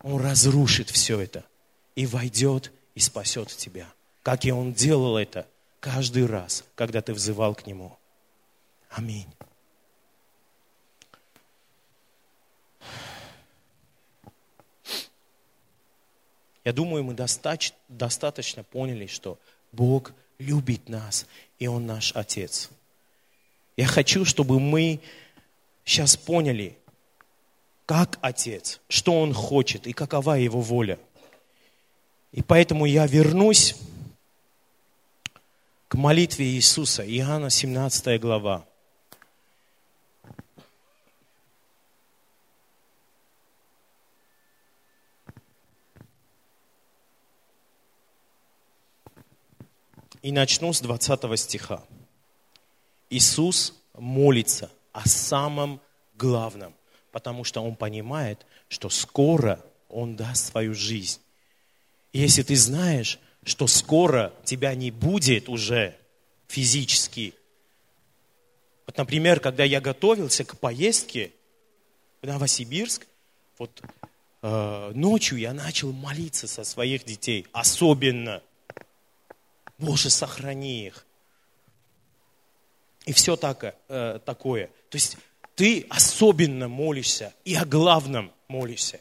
[0.03, 1.47] Он разрушит все это
[1.95, 3.93] и войдет и спасет тебя.
[4.23, 5.47] Как и он делал это
[5.81, 7.97] каждый раз, когда ты взывал к нему.
[8.91, 9.27] Аминь.
[16.65, 19.39] Я думаю, мы достаточно, поняли, что
[19.73, 21.27] Бог любит нас,
[21.59, 22.71] и Он наш Отец.
[23.77, 25.01] Я хочу, чтобы мы
[25.85, 26.79] сейчас поняли,
[27.87, 30.99] как Отец, что Он хочет и какова Его воля.
[32.33, 33.77] И поэтому я вернусь
[35.89, 38.67] к молитве Иисуса, Иоанна 17 глава.
[50.23, 51.85] И начну с 20 стиха.
[53.11, 55.81] Иисус молится о самом
[56.15, 56.75] главном,
[57.11, 61.22] потому что Он понимает, что скоро Он даст свою жизнь.
[62.13, 65.97] И если ты знаешь, что скоро тебя не будет уже
[66.49, 67.35] физически,
[68.87, 71.33] вот, например, когда я готовился к поездке
[72.21, 73.07] в Новосибирск,
[73.59, 73.83] вот
[74.43, 78.43] э, ночью я начал молиться со своих детей, особенно–
[79.83, 81.05] Боже, сохрани их.
[83.05, 84.69] И все так, э, такое.
[84.91, 85.17] То есть
[85.57, 89.01] ты особенно молишься и о главном молишься.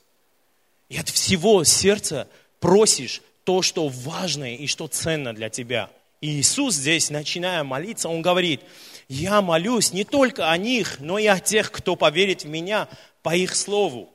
[0.90, 2.28] И от всего сердца
[2.62, 5.90] просишь то, что важное и что ценно для тебя.
[6.22, 8.62] И Иисус здесь, начиная молиться, Он говорит,
[9.10, 12.88] я молюсь не только о них, но и о тех, кто поверит в Меня
[13.22, 14.14] по их слову,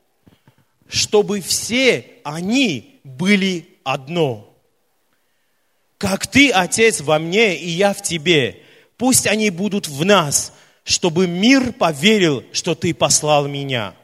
[0.89, 4.57] чтобы все они были одно
[5.99, 8.61] как ты, Отец, во мне, и я в тебе.
[8.97, 10.53] Пусть они будут в нас,
[10.85, 13.95] чтобы мир поверил, что ты послал меня.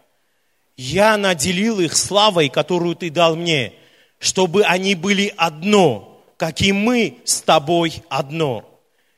[0.76, 3.74] Я наделил их славой, которую ты дал мне,
[4.22, 8.64] чтобы они были одно, как и мы с тобой одно.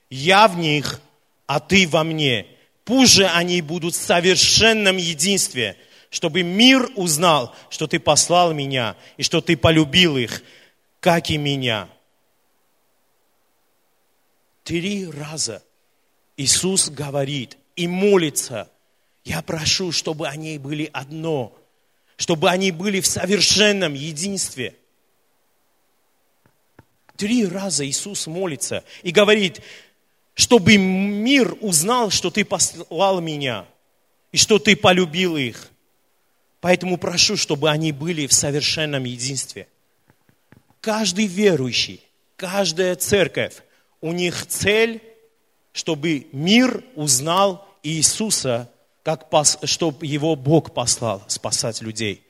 [0.08, 0.98] Я в них,
[1.46, 2.46] а ты во мне.
[2.86, 5.76] Пусть же они будут в совершенном единстве,
[6.08, 10.42] чтобы мир узнал, что ты послал меня и что ты полюбил их,
[11.00, 11.86] как и меня.
[14.62, 15.62] Три раза
[16.38, 18.70] Иисус говорит и молится,
[19.22, 21.54] я прошу, чтобы они были одно,
[22.16, 24.78] чтобы они были в совершенном единстве.
[27.16, 29.60] Три раза Иисус молится и говорит,
[30.34, 33.66] чтобы мир узнал, что ты послал меня
[34.32, 35.70] и что ты полюбил их.
[36.60, 39.68] Поэтому прошу, чтобы они были в совершенном единстве.
[40.80, 42.00] Каждый верующий,
[42.36, 43.54] каждая церковь
[44.00, 45.00] у них цель,
[45.72, 48.70] чтобы мир узнал Иисуса,
[49.02, 52.26] как пос, чтобы его Бог послал спасать людей.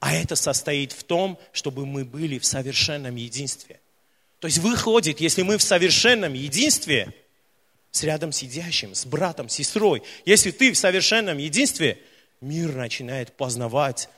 [0.00, 3.80] А это состоит в том, чтобы мы были в совершенном единстве.
[4.40, 7.12] То есть выходит, если мы в совершенном единстве
[7.90, 12.00] с рядом сидящим, с братом, сестрой, если ты в совершенном единстве,
[12.40, 14.08] мир начинает познавать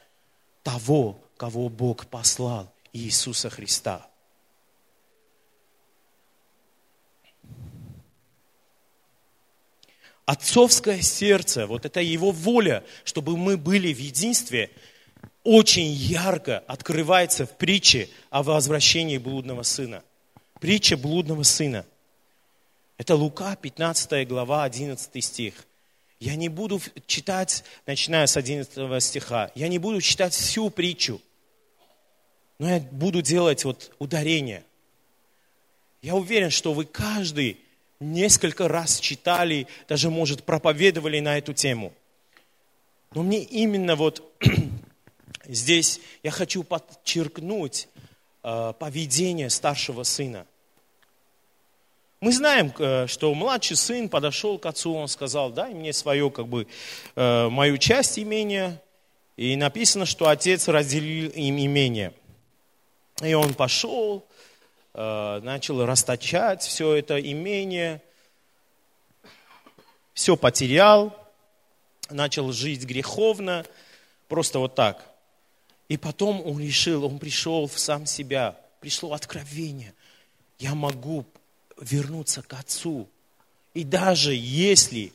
[0.63, 4.11] того, кого Бог послал, Иисуса Христа.
[10.31, 14.71] отцовское сердце, вот это его воля, чтобы мы были в единстве,
[15.43, 20.05] очень ярко открывается в притче о возвращении блудного сына.
[20.61, 21.87] Притча блудного сына.
[22.99, 25.55] Это Лука, 15 глава, 11 стих.
[26.21, 31.23] Я не буду читать, начиная с 11 стиха, я не буду читать всю притчу,
[32.59, 34.63] но я буду делать вот ударение.
[36.03, 37.59] Я уверен, что вы каждый
[38.01, 41.95] несколько раз читали, даже, может, проповедовали на эту тему.
[43.15, 44.31] Но мне именно вот
[45.47, 47.89] здесь я хочу подчеркнуть
[48.43, 50.47] поведение старшего сына.
[52.21, 56.49] Мы знаем, э, что младший сын подошел к отцу, он сказал, дай мне свою, как
[56.49, 56.67] бы,
[57.17, 58.81] э, мою часть имения.
[59.37, 62.13] И написано, что отец разделил им имение.
[63.23, 64.27] И он пошел,
[64.93, 68.03] Э, начал расточать все это имение,
[70.15, 71.17] все потерял,
[72.11, 73.65] начал жить греховно,
[74.27, 75.10] просто вот так.
[75.91, 79.93] И потом он решил, он пришел в сам себя, пришло откровение.
[80.61, 81.27] Я могу
[81.81, 83.09] вернуться к Отцу.
[83.75, 85.13] И даже если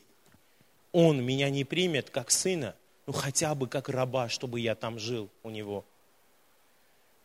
[0.92, 2.74] он меня не примет как сына,
[3.06, 5.82] ну хотя бы как раба, чтобы я там жил у него.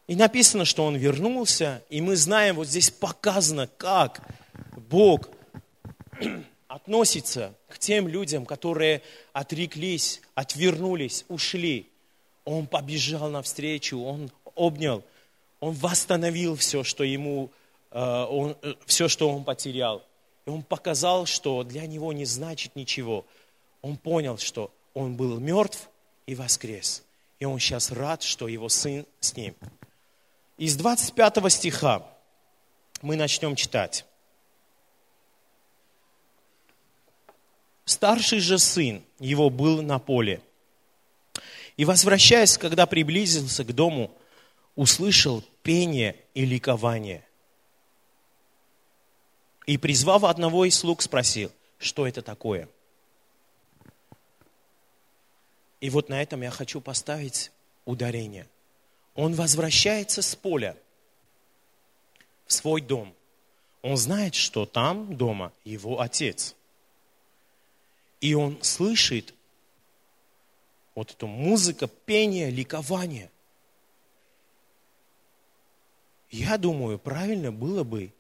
[0.08, 4.26] И написано, что он вернулся, и мы знаем, вот здесь показано, как
[4.90, 5.30] Бог
[6.70, 9.02] относится к тем людям, которые
[9.34, 11.91] отреклись, отвернулись, ушли.
[12.46, 15.04] Он побежал навстречу, он обнял,
[15.60, 17.52] он восстановил все, что ему,
[17.92, 20.04] э, он, э, все, что он потерял.
[20.46, 23.26] И он показал, что для него не значит ничего.
[23.82, 25.90] Он понял, что он был мертв
[26.26, 27.04] и воскрес.
[27.40, 29.56] И он сейчас рад, что его сын с ним.
[30.58, 32.08] Из 25 стиха
[33.02, 34.06] мы начнем читать.
[37.86, 40.42] Старший же сын его был на поле.
[41.78, 44.12] И, возвращаясь, когда приблизился к дому,
[44.76, 47.26] услышал пение и ликование.
[49.66, 52.68] И, призвав одного из слуг, спросил, что это такое.
[55.80, 57.52] И вот на этом я хочу поставить
[57.86, 58.48] ударение.
[59.16, 60.78] Он возвращается с поля
[62.46, 63.16] в свой дом.
[63.82, 66.56] Он знает, что там дома его отец–
[68.22, 69.34] и он слышит
[70.96, 73.30] вот эту музыку, пение, ликование.
[76.30, 78.12] Я думаю, правильно было бы,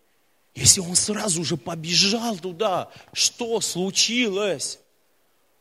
[0.53, 4.79] если он сразу же побежал туда, что случилось?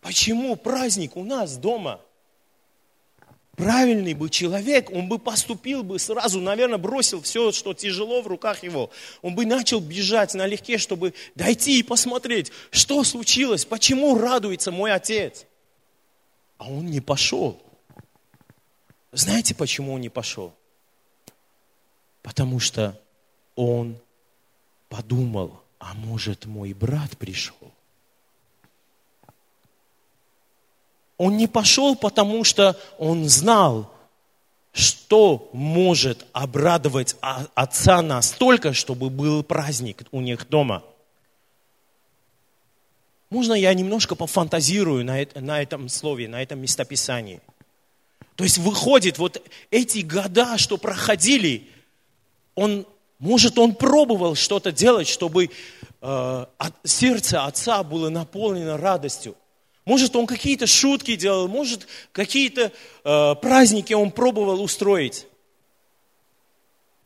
[0.00, 2.00] Почему праздник у нас дома?
[3.60, 8.62] правильный бы человек, он бы поступил бы сразу, наверное, бросил все, что тяжело в руках
[8.62, 8.90] его.
[9.20, 15.44] Он бы начал бежать налегке, чтобы дойти и посмотреть, что случилось, почему радуется мой отец.
[16.60, 17.58] А он не пошел.
[19.12, 20.52] Знаете, почему он не пошел?
[22.20, 23.00] Потому что
[23.56, 23.96] он
[24.90, 27.56] подумал, а может мой брат пришел?
[31.16, 33.90] Он не пошел, потому что он знал,
[34.72, 40.82] что может обрадовать отца настолько, чтобы был праздник у них дома.
[43.30, 47.40] Можно я немножко пофантазирую на, на этом слове, на этом местописании?
[48.34, 51.68] То есть выходит, вот эти года, что проходили,
[52.56, 52.86] он,
[53.20, 55.50] может, он пробовал что-то делать, чтобы
[56.00, 56.46] э,
[56.82, 59.36] сердце отца было наполнено радостью.
[59.84, 62.72] Может, он какие-то шутки делал, может, какие-то
[63.04, 65.26] э, праздники он пробовал устроить.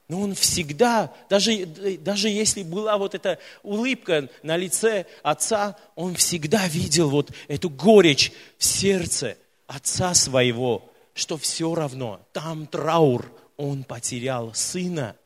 [0.08, 6.68] Но он всегда, даже, даже если была вот эта улыбка на лице отца, он всегда
[6.68, 14.52] видел вот эту горечь в сердце отца своего, что все равно, там траур, он потерял
[14.52, 15.16] сына.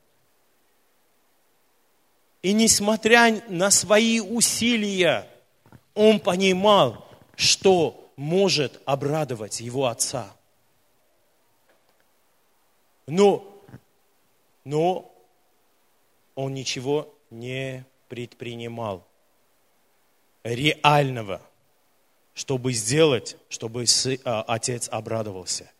[2.42, 5.28] И несмотря на свои усилия,
[5.94, 7.04] он понимал,
[7.34, 10.32] что может обрадовать его отца.
[13.08, 13.57] Но,
[14.68, 15.10] но
[16.34, 19.06] он ничего не предпринимал
[20.44, 21.40] реального,
[22.34, 23.86] чтобы сделать, чтобы
[24.24, 25.70] а, отец обрадовался.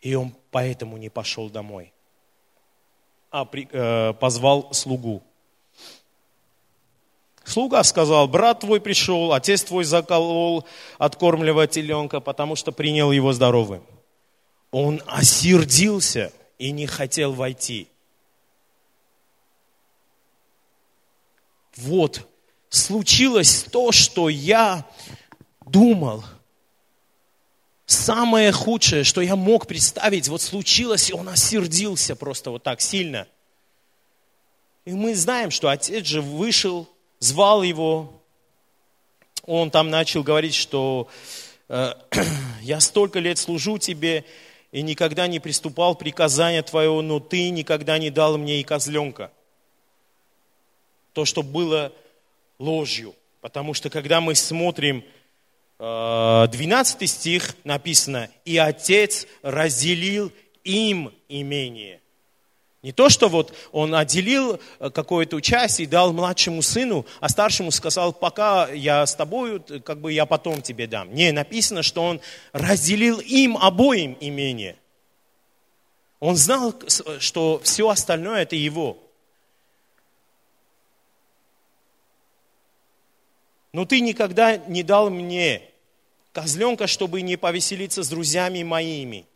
[0.00, 1.92] И он поэтому не пошел домой,
[3.30, 5.22] а э, позвал слугу.
[7.44, 10.66] Слуга сказал, брат твой пришел, отец твой заколол,
[10.98, 13.84] откормливая теленка, потому что принял его здоровым.
[14.72, 17.88] Он осердился и не хотел войти.
[21.76, 22.28] Вот,
[22.68, 24.86] случилось то, что я
[25.64, 26.22] думал.
[27.86, 33.26] Самое худшее, что я мог представить, вот случилось, и он осердился просто вот так сильно.
[34.84, 36.88] И мы знаем, что отец же вышел
[37.20, 38.22] звал его,
[39.46, 41.08] он там начал говорить, что
[41.68, 41.94] э,
[42.60, 44.26] я столько лет служу тебе
[44.72, 49.32] и никогда не приступал приказания твоего, но ты никогда не дал мне и козленка.
[51.12, 51.92] То, что было
[52.58, 53.14] ложью.
[53.40, 55.04] Потому что когда мы смотрим
[55.78, 60.30] 12 э, стих, написано, и отец разделил
[60.62, 61.99] им имение.
[62.82, 67.70] Не то, что вот он отделил э, какое-то участие и дал младшему сыну, а старшему
[67.70, 71.12] сказал, пока я с тобой, как бы я потом тебе дам.
[71.14, 72.20] Не, написано, что он
[72.52, 74.76] разделил им обоим имение.
[76.20, 76.74] Он знал,
[77.18, 78.98] что все остальное это его.
[83.72, 85.62] Но ты никогда не дал мне
[86.32, 89.26] козленка, чтобы не повеселиться с друзьями моими.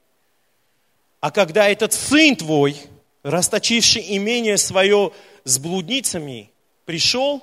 [1.21, 2.77] А когда этот сын твой–
[3.25, 5.13] расточивший имение свое
[5.43, 6.53] с блудницами,
[6.85, 7.43] пришел,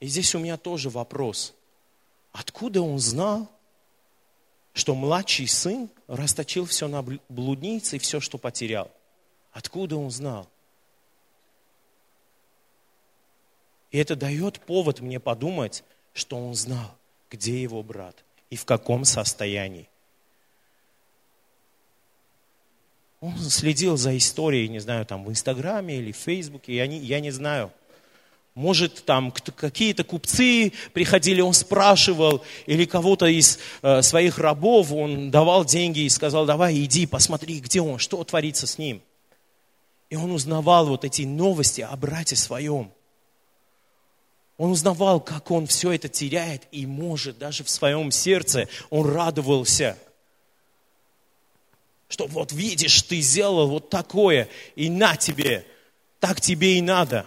[0.00, 1.54] И здесь у меня тоже вопрос.
[2.32, 3.50] Откуда он знал,
[4.72, 8.90] что младший сын расточил все на блуднице и все, что потерял?
[9.52, 10.48] Откуда он знал?
[13.90, 15.84] И это дает повод мне подумать,
[16.14, 16.96] что он знал,
[17.28, 19.89] где его брат и в каком состоянии.
[23.20, 27.20] Он следил за историей, не знаю, там в Инстаграме или в Фейсбуке, я не, я
[27.20, 27.70] не знаю.
[28.54, 35.64] Может, там какие-то купцы приходили, он спрашивал, или кого-то из э, своих рабов, он давал
[35.64, 39.02] деньги и сказал, давай, иди, посмотри, где он, что творится с ним.
[40.08, 42.90] И он узнавал вот эти новости о брате своем.
[44.56, 49.96] Он узнавал, как он все это теряет, и может даже в своем сердце он радовался,
[52.10, 55.64] что вот видишь, ты сделал вот такое, и на тебе,
[56.18, 57.24] так тебе и надо.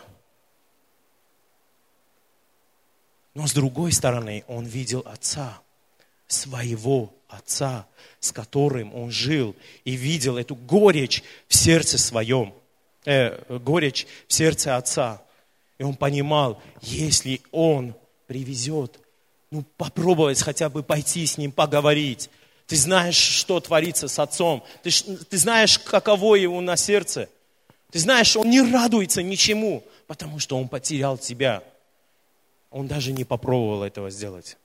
[3.33, 5.61] Но с другой стороны, он видел отца,
[6.27, 7.87] своего отца,
[8.19, 9.55] с которым он жил,
[9.85, 12.53] и видел эту горечь в сердце своем,
[13.05, 15.23] э, горечь в сердце отца.
[15.77, 17.95] И он понимал, если он
[18.27, 18.99] привезет,
[19.49, 22.29] ну попробовать хотя бы пойти с ним поговорить.
[22.73, 24.63] Ты знаешь, что творится с отцом.
[24.81, 27.29] Ты, ты знаешь, каково его на сердце.
[27.91, 31.63] Ты знаешь, он не радуется ничему, потому что он потерял тебя.
[32.71, 34.57] Он даже не попробовал этого сделать.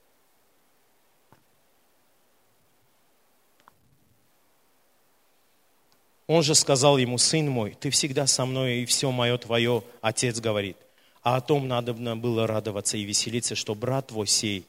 [6.28, 10.40] Он же сказал ему, сын мой, ты всегда со мной, и все мое твое, отец
[10.40, 10.78] говорит.
[11.22, 14.64] А о том надо было радоваться и веселиться, что брат твой сей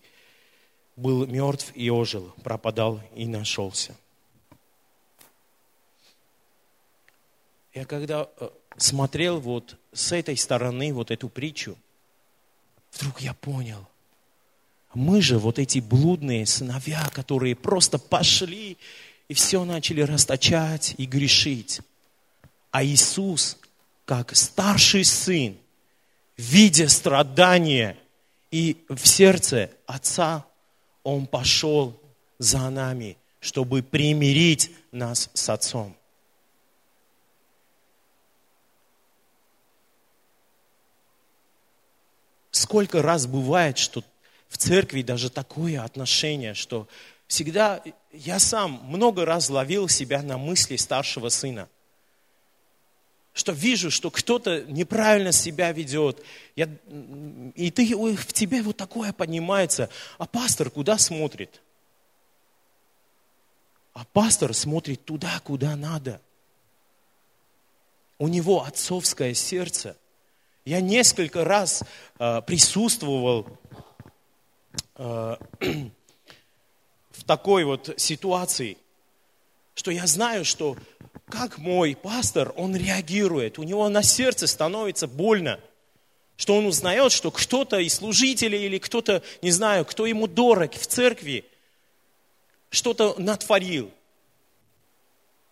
[0.99, 3.95] был мертв и ожил, пропадал и нашелся.
[7.73, 11.77] Я когда э, смотрел вот с этой стороны вот эту притчу,
[12.91, 13.87] вдруг я понял,
[14.93, 18.77] мы же вот эти блудные сыновья, которые просто пошли
[19.29, 21.81] и все начали расточать и грешить.
[22.71, 23.57] А Иисус,
[24.05, 25.55] как старший сын,
[26.35, 27.97] видя страдания
[28.51, 30.45] и в сердце Отца,
[31.09, 31.99] Он пошел
[32.37, 35.95] за нами, чтобы примирить нас с Отцом.
[42.51, 44.03] Сколько раз бывает, что
[44.49, 46.87] в церкви даже такое отношение, что
[47.25, 47.81] всегда
[48.11, 51.67] я сам много раз ловил себя на мысли старшего сына–
[53.39, 56.21] что вижу, что кто-то неправильно себя ведет,
[56.57, 56.67] я,
[57.55, 61.61] и ты, в тебе вот такое поднимается, а пастор куда смотрит?
[63.93, 66.19] А пастор смотрит туда, куда надо.
[68.17, 69.95] У него отцовское сердце.
[70.65, 71.83] Я несколько раз
[72.19, 73.47] э, присутствовал
[74.95, 75.37] э,
[77.11, 78.77] в такой вот ситуации,
[79.75, 80.75] что я знаю, что
[81.29, 85.59] как мой пастор, он реагирует, у него на сердце становится больно,
[86.35, 90.87] что он узнает, что кто-то из служителей или кто-то, не знаю, кто ему дорог в
[90.87, 91.45] церкви,
[92.69, 93.91] что-то натворил.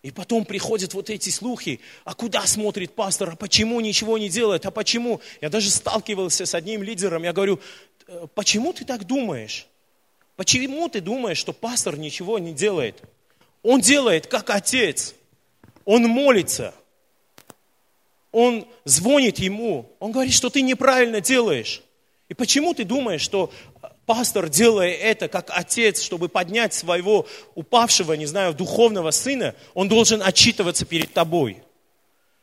[0.04, 4.66] И потом приходят вот эти слухи, а куда смотрит пастор, а почему ничего не делает,
[4.66, 5.20] а почему?
[5.42, 7.60] Я даже сталкивался с одним лидером, я говорю,
[8.08, 9.68] «Э, почему ты так думаешь?
[10.36, 13.02] Почему ты думаешь, что пастор ничего не делает?
[13.64, 15.14] Он делает как отец–
[15.88, 16.74] он молится,
[18.34, 21.82] он звонит ему, он говорит, что ты неправильно делаешь.
[22.28, 23.54] И почему ты думаешь, что
[24.06, 27.26] пастор, делая это как отец, чтобы поднять своего
[27.56, 31.64] упавшего, не знаю, духовного сына, он должен отчитываться перед тобой?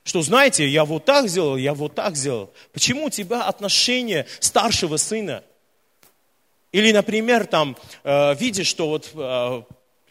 [0.05, 2.51] Что, знаете, я вот так сделал, я вот так сделал.
[2.73, 5.45] Почему у тебя отношение старшего сына?
[6.73, 9.63] Или, например, там, э, видишь, что вот э,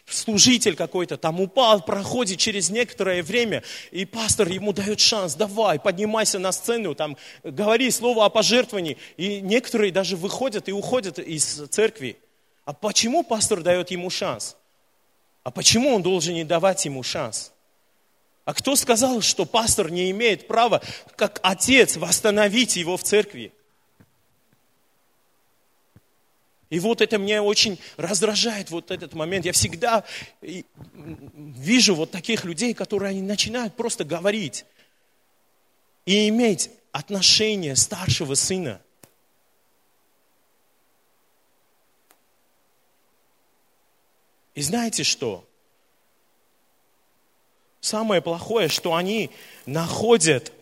[0.06, 6.38] служитель какой-то там упал, проходит через некоторое время, и пастор ему дает шанс, давай, поднимайся
[6.38, 8.98] на сцену, там, говори слово о пожертвовании.
[9.16, 12.16] И некоторые даже выходят и уходят из церкви.
[12.64, 14.56] А почему пастор дает ему шанс?
[15.42, 17.52] А почему он должен не давать ему шанс?
[18.44, 20.82] А кто сказал, что пастор не имеет права,
[21.16, 23.52] как отец, восстановить его в церкви?
[26.70, 29.44] И вот это меня очень раздражает, вот этот момент.
[29.44, 30.04] Я всегда
[30.40, 34.64] вижу вот таких людей, которые они начинают просто говорить
[36.06, 38.80] и иметь отношение старшего сына.
[44.54, 45.46] И знаете что?
[47.80, 49.30] Самое плохое, что они
[49.66, 50.52] находят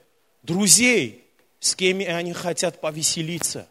[0.43, 1.25] друзей,
[1.61, 3.69] с кем они хотят повеселиться.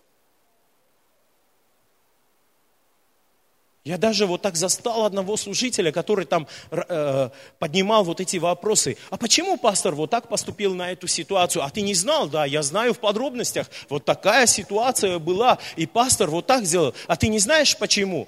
[3.83, 8.95] Я даже вот так застал одного служителя, который там э, поднимал вот эти вопросы.
[9.09, 11.63] А почему пастор вот так поступил на эту ситуацию?
[11.63, 12.29] А ты не знал?
[12.29, 13.67] Да, я знаю в подробностях.
[13.89, 16.93] Вот такая ситуация была, и пастор вот так сделал.
[17.07, 18.27] А ты не знаешь почему?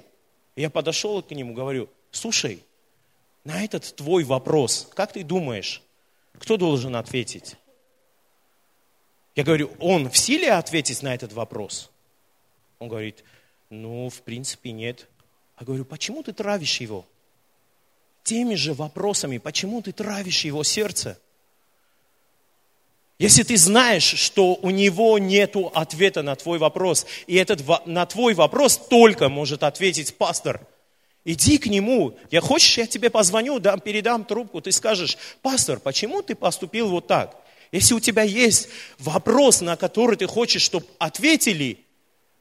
[0.56, 2.60] Я подошел к нему, говорю, слушай,
[3.44, 5.82] на этот твой вопрос, как ты думаешь,
[6.38, 7.54] кто должен ответить?
[9.36, 11.90] Я говорю, он в силе ответить на этот вопрос?
[12.80, 13.22] Он говорит,
[13.70, 15.08] ну, в принципе, нет.
[15.58, 17.06] Я говорю, почему ты травишь его?
[18.22, 21.18] Теми же вопросами, почему ты травишь его сердце?
[23.18, 28.34] Если ты знаешь, что у него нет ответа на твой вопрос, и этот, на твой
[28.34, 30.66] вопрос только может ответить пастор,
[31.24, 32.18] иди к нему.
[32.30, 37.06] Я хочешь, я тебе позвоню, дам, передам трубку, ты скажешь, пастор, почему ты поступил вот
[37.06, 37.36] так?
[37.70, 41.78] Если у тебя есть вопрос, на который ты хочешь, чтобы ответили,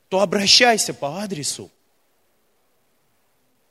[0.10, 1.70] то обращайся по адресу.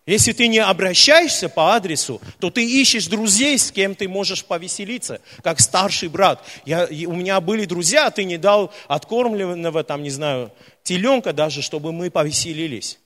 [0.05, 5.21] Если ты не обращаешься по адресу, то ты ищешь друзей, с кем ты можешь повеселиться,
[5.45, 6.45] как старший брат.
[6.65, 10.51] Я, у меня были друзья, ты не дал откормленного, там, не знаю,
[10.83, 12.99] теленка даже, чтобы мы повеселились.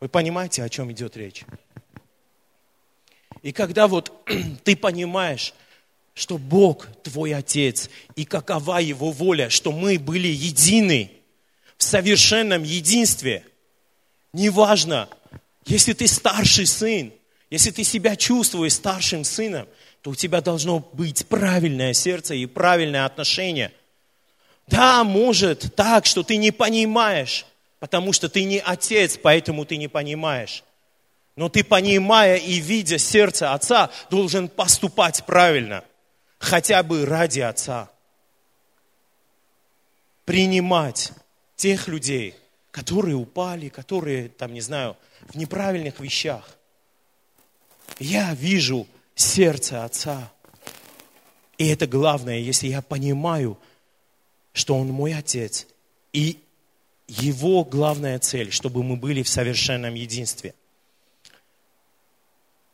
[0.00, 1.44] Вы понимаете, о чем идет речь?
[3.42, 4.12] И когда вот
[4.64, 5.54] ты понимаешь,
[6.14, 11.12] что Бог твой Отец, и какова Его воля, что мы были едины–
[11.82, 13.44] в совершенном единстве.
[14.32, 15.08] Неважно,
[15.66, 17.12] если ты старший сын,
[17.50, 19.66] если ты себя чувствуешь старшим сыном,
[20.00, 23.72] то у тебя должно быть правильное сердце и правильное отношение.
[24.68, 27.46] Да, может так, что ты не понимаешь,
[27.80, 30.62] потому что ты не отец, поэтому ты не понимаешь.
[31.34, 35.82] Но ты, понимая и видя сердце отца, должен поступать правильно,
[36.38, 37.90] хотя бы ради отца.
[40.24, 41.12] Принимать
[41.62, 42.34] тех людей,
[42.72, 44.96] которые упали, которые, там, не знаю,
[45.28, 46.58] в неправильных вещах.
[48.00, 50.32] Я вижу сердце Отца.
[51.58, 53.56] И это главное, если я понимаю,
[54.52, 55.68] что Он мой Отец,
[56.12, 56.40] и
[57.06, 60.56] Его главная цель, чтобы мы были в совершенном единстве.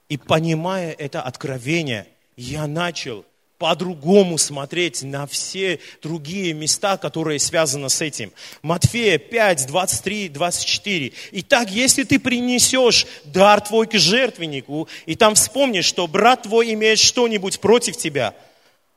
[0.08, 2.08] И понимая это откровение,
[2.38, 3.26] я начал
[3.58, 8.32] по-другому смотреть на все другие места, которые связаны с этим.
[8.62, 11.12] Матфея 5, 23, 24.
[11.32, 17.00] Итак, если ты принесешь дар твой к жертвеннику, и там вспомнишь, что брат твой имеет
[17.00, 18.34] что-нибудь против тебя,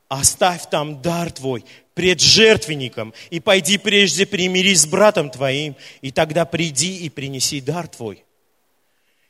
[0.07, 6.45] оставь там дар твой пред жертвенником, и пойди прежде примирись с братом твоим, и тогда
[6.45, 8.23] приди и принеси дар твой.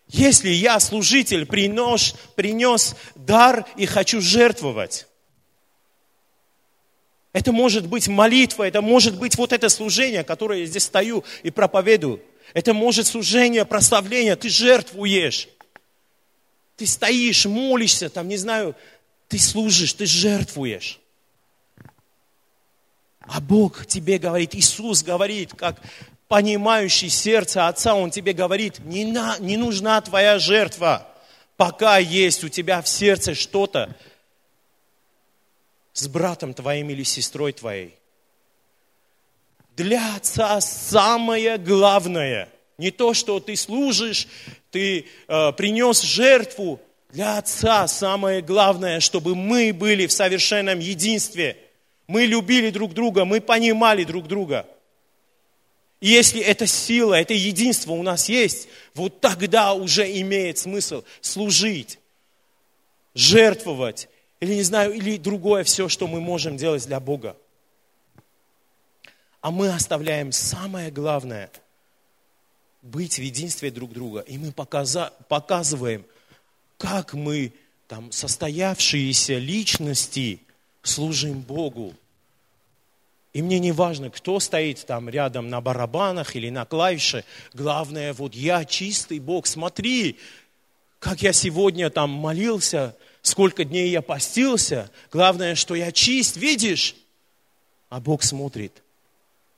[0.07, 5.07] Если я, служитель, принес, принес дар и хочу жертвовать,
[7.33, 11.49] это может быть молитва, это может быть вот это служение, которое я здесь стою и
[11.49, 12.21] проповедую.
[12.53, 15.47] Это может служение, прославление, ты жертвуешь.
[16.75, 18.75] Ты стоишь, молишься, там, не знаю,
[19.29, 20.99] ты служишь, ты жертвуешь.
[23.21, 25.79] А Бог тебе говорит, Иисус говорит, как
[26.27, 31.07] понимающий сердце Отца, Он тебе говорит, не, на, не нужна твоя жертва,
[31.55, 33.95] пока есть у тебя в сердце что-то,
[35.93, 37.95] с братом твоим или сестрой твоей.
[39.75, 44.27] Для отца самое главное, не то, что ты служишь,
[44.69, 46.79] ты э, принес жертву,
[47.11, 51.57] для отца самое главное, чтобы мы были в совершенном единстве.
[52.07, 54.65] Мы любили друг друга, мы понимали друг друга.
[55.99, 61.99] И если эта сила, это единство у нас есть, вот тогда уже имеет смысл служить,
[63.13, 64.09] жертвовать,
[64.41, 67.37] или, не знаю, или другое все, что мы можем делать для Бога.
[69.39, 71.49] А мы оставляем самое главное–
[72.81, 74.21] быть в единстве друг друга.
[74.21, 76.03] И мы показа, показываем,
[76.79, 77.53] как мы,
[77.87, 80.41] там, состоявшиеся личности,
[80.81, 81.93] служим Богу.
[83.33, 87.23] И мне не важно, кто стоит там рядом на барабанах или на клавише.
[87.53, 89.45] Главное, вот я чистый Бог.
[89.45, 90.17] Смотри,
[90.97, 96.95] как я сегодня там молился– сколько дней я постился, главное, что я чист, видишь?
[97.89, 98.81] А Бог смотрит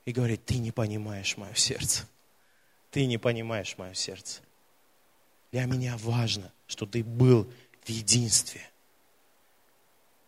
[0.05, 2.07] и говорит, ты не понимаешь мое сердце.
[2.91, 4.41] Ты не понимаешь мое сердце.
[5.51, 7.47] Для меня важно, что ты был
[7.83, 8.61] в единстве.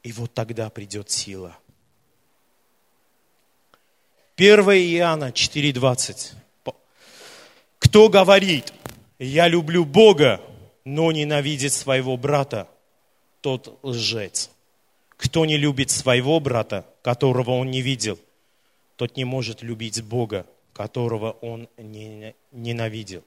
[0.03, 1.57] И вот тогда придет сила.
[4.37, 6.33] 1 Иоанна 4,20.
[7.79, 8.73] Кто говорит,
[9.19, 10.41] я люблю Бога,
[10.83, 12.67] но ненавидит своего брата,
[13.45, 14.49] тот лжец.
[15.17, 18.17] Кто не любит своего брата, которого он не видел,
[18.95, 21.69] тот не может любить Бога, которого он
[22.51, 23.23] ненавидел.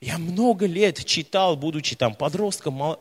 [0.00, 2.98] Я много лет читал, будучи там подростком,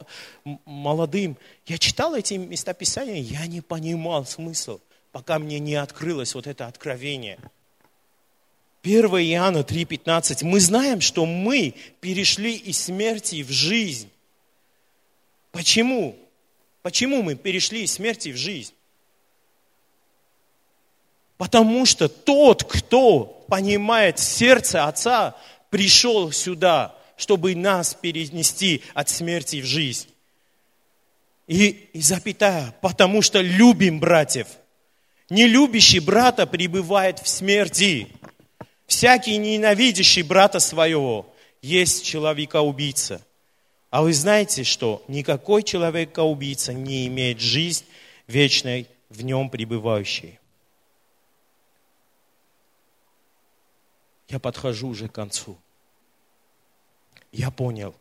[0.66, 1.38] молодым,
[1.68, 4.80] я читал эти местописания, я не понимал смысл,
[5.12, 7.38] пока мне не открылось вот это откровение.
[8.88, 10.46] 1 Иоанна 3,15.
[10.46, 14.10] Мы знаем, что мы перешли из смерти в жизнь.
[15.52, 16.18] Почему?
[16.84, 18.74] Почему мы перешли из смерти в жизнь?
[21.38, 25.36] Потому что тот, кто понимает сердце Отца,
[25.70, 30.08] пришел сюда, чтобы нас перенести от смерти в жизнь.
[31.48, 34.48] И, и запятая, потому что любим братьев.
[35.30, 38.08] Не любящий брата пребывает в смерти.
[38.88, 41.32] Всякий ненавидящий брата своего
[41.62, 43.22] есть человека-убийца.
[43.90, 47.86] А вы знаете, что никакой человека-убийца не имеет жизнь
[48.28, 50.40] вечной в нем пребывающей.
[54.28, 55.58] я подхожу уже к концу.
[57.32, 57.96] Я понял,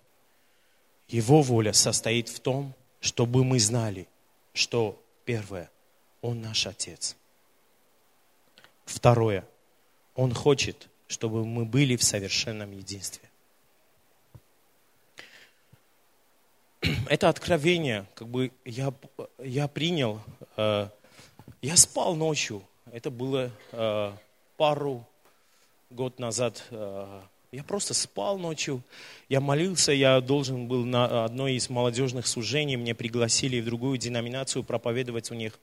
[1.08, 4.08] его воля состоит в том, чтобы мы знали,
[4.52, 5.70] что первое,
[6.22, 7.16] он наш Отец.
[8.84, 9.46] Второе,
[10.16, 13.28] он хочет, чтобы мы были в совершенном единстве.
[17.08, 18.92] Это откровение, как бы я,
[19.38, 20.20] я принял,
[20.56, 20.88] э,
[21.62, 22.62] я спал ночью,
[22.92, 24.12] это было э,
[24.56, 25.06] пару
[25.90, 27.20] год назад э,
[27.52, 28.82] я просто спал ночью,
[29.28, 34.62] я молился, я должен был на одной из молодежных служений, мне пригласили в другую деноминацию
[34.62, 35.58] проповедовать у них.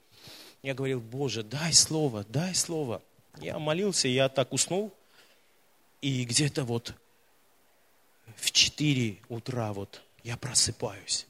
[0.64, 3.02] Я говорил, Боже, дай слово, дай слово.
[3.40, 4.94] Я молился, я так уснул,
[6.02, 6.94] и где-то вот
[8.36, 11.28] в 4 утра вот я просыпаюсь.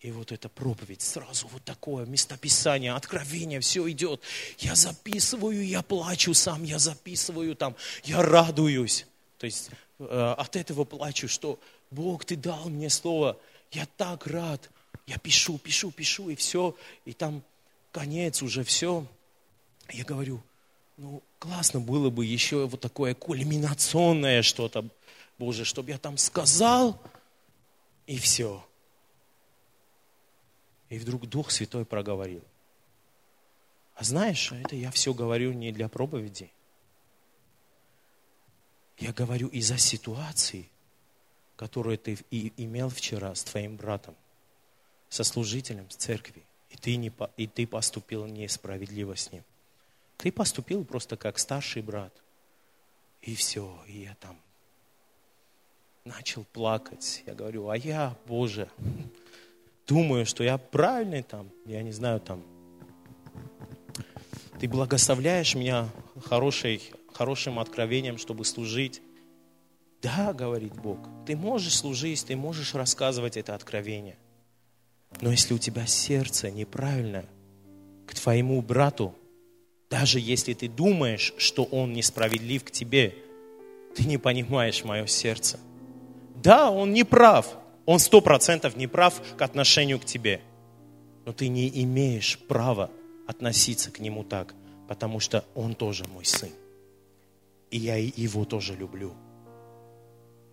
[0.00, 4.20] И вот эта проповедь, сразу вот такое местописание, откровение, все идет.
[4.58, 9.06] Я записываю, я плачу сам, я записываю там, я радуюсь.
[9.38, 11.58] То есть э, от этого плачу, что
[11.90, 13.38] Бог, Ты дал мне слово,
[13.72, 14.70] я так рад.
[15.06, 17.42] Я пишу, пишу, пишу, и все, и там
[17.92, 19.06] конец уже, все.
[19.88, 20.42] Я говорю,
[20.96, 24.88] ну, классно было бы еще вот такое кульминационное что-то,
[25.38, 27.00] Боже, чтобы я там сказал,
[28.06, 28.64] и все.
[30.88, 32.42] И вдруг Дух Святой проговорил.
[33.94, 36.50] А знаешь, это я все говорю не для проповеди.
[38.98, 40.68] Я говорю из-за ситуации,
[41.56, 44.14] которую ты и имел вчера с твоим братом,
[45.08, 46.42] со служителем в церкви.
[46.70, 49.42] И ты, не, и ты поступил несправедливо с ним.
[50.16, 52.12] Ты поступил просто как старший брат.
[53.22, 54.38] И все, и я там
[56.04, 57.22] начал плакать.
[57.26, 58.68] Я говорю, а я, Боже,
[59.86, 62.42] думаю, что я правильный там, я не знаю, там,
[64.60, 65.88] ты благословляешь меня
[66.24, 69.02] хорошей, хорошим откровением, чтобы служить.
[70.00, 74.16] Да, говорит Бог, ты можешь служить, ты можешь рассказывать это откровение.
[75.20, 77.26] Но если у тебя сердце неправильное
[78.06, 79.14] к твоему брату,
[79.90, 83.14] даже если ты думаешь, что он несправедлив к тебе,
[83.94, 85.58] ты не понимаешь мое сердце.
[86.34, 87.56] Да, он не прав,
[87.86, 90.40] он сто процентов не прав к отношению к тебе.
[91.24, 92.90] Но ты не имеешь права
[93.26, 94.54] относиться к нему так,
[94.88, 96.50] потому что он тоже мой сын.
[97.70, 99.14] И я его тоже люблю.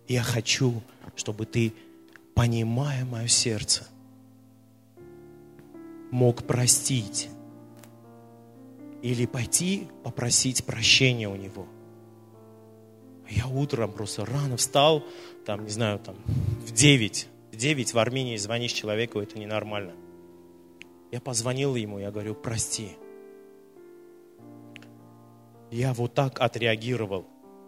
[0.08, 0.82] Я хочу,
[1.16, 1.72] чтобы ты,
[2.34, 3.86] понимая мое сердце,
[6.10, 7.28] мог простить
[9.04, 11.66] или пойти попросить прощения у него.
[13.28, 15.04] Я утром просто рано встал,
[15.44, 16.16] там, не знаю, там,
[16.66, 19.92] в 9, в 9 в Армении звонишь человеку, это ненормально.
[21.12, 22.92] Я позвонил ему, я говорю, прости.
[25.70, 27.26] Я вот так отреагировал.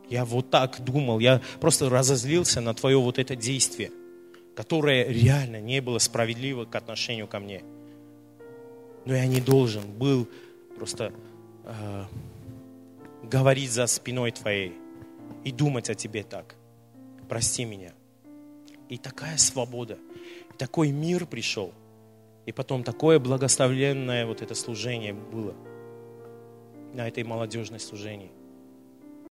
[0.09, 1.19] Я вот так думал.
[1.19, 3.91] Я просто разозлился на твое вот это действие,
[4.55, 7.63] которое реально не было справедливо к отношению ко мне.
[9.05, 10.27] Но я не должен был
[10.77, 11.13] просто
[11.67, 12.05] э,
[13.23, 14.73] говорить за спиной твоей
[15.45, 16.57] и думать о тебе так
[17.29, 17.93] прости меня.
[18.89, 19.99] И такая свобода,
[20.53, 21.73] и такой мир пришел.
[22.47, 25.55] И потом такое благословленное вот это служение было
[26.95, 28.31] на этой молодежной служении.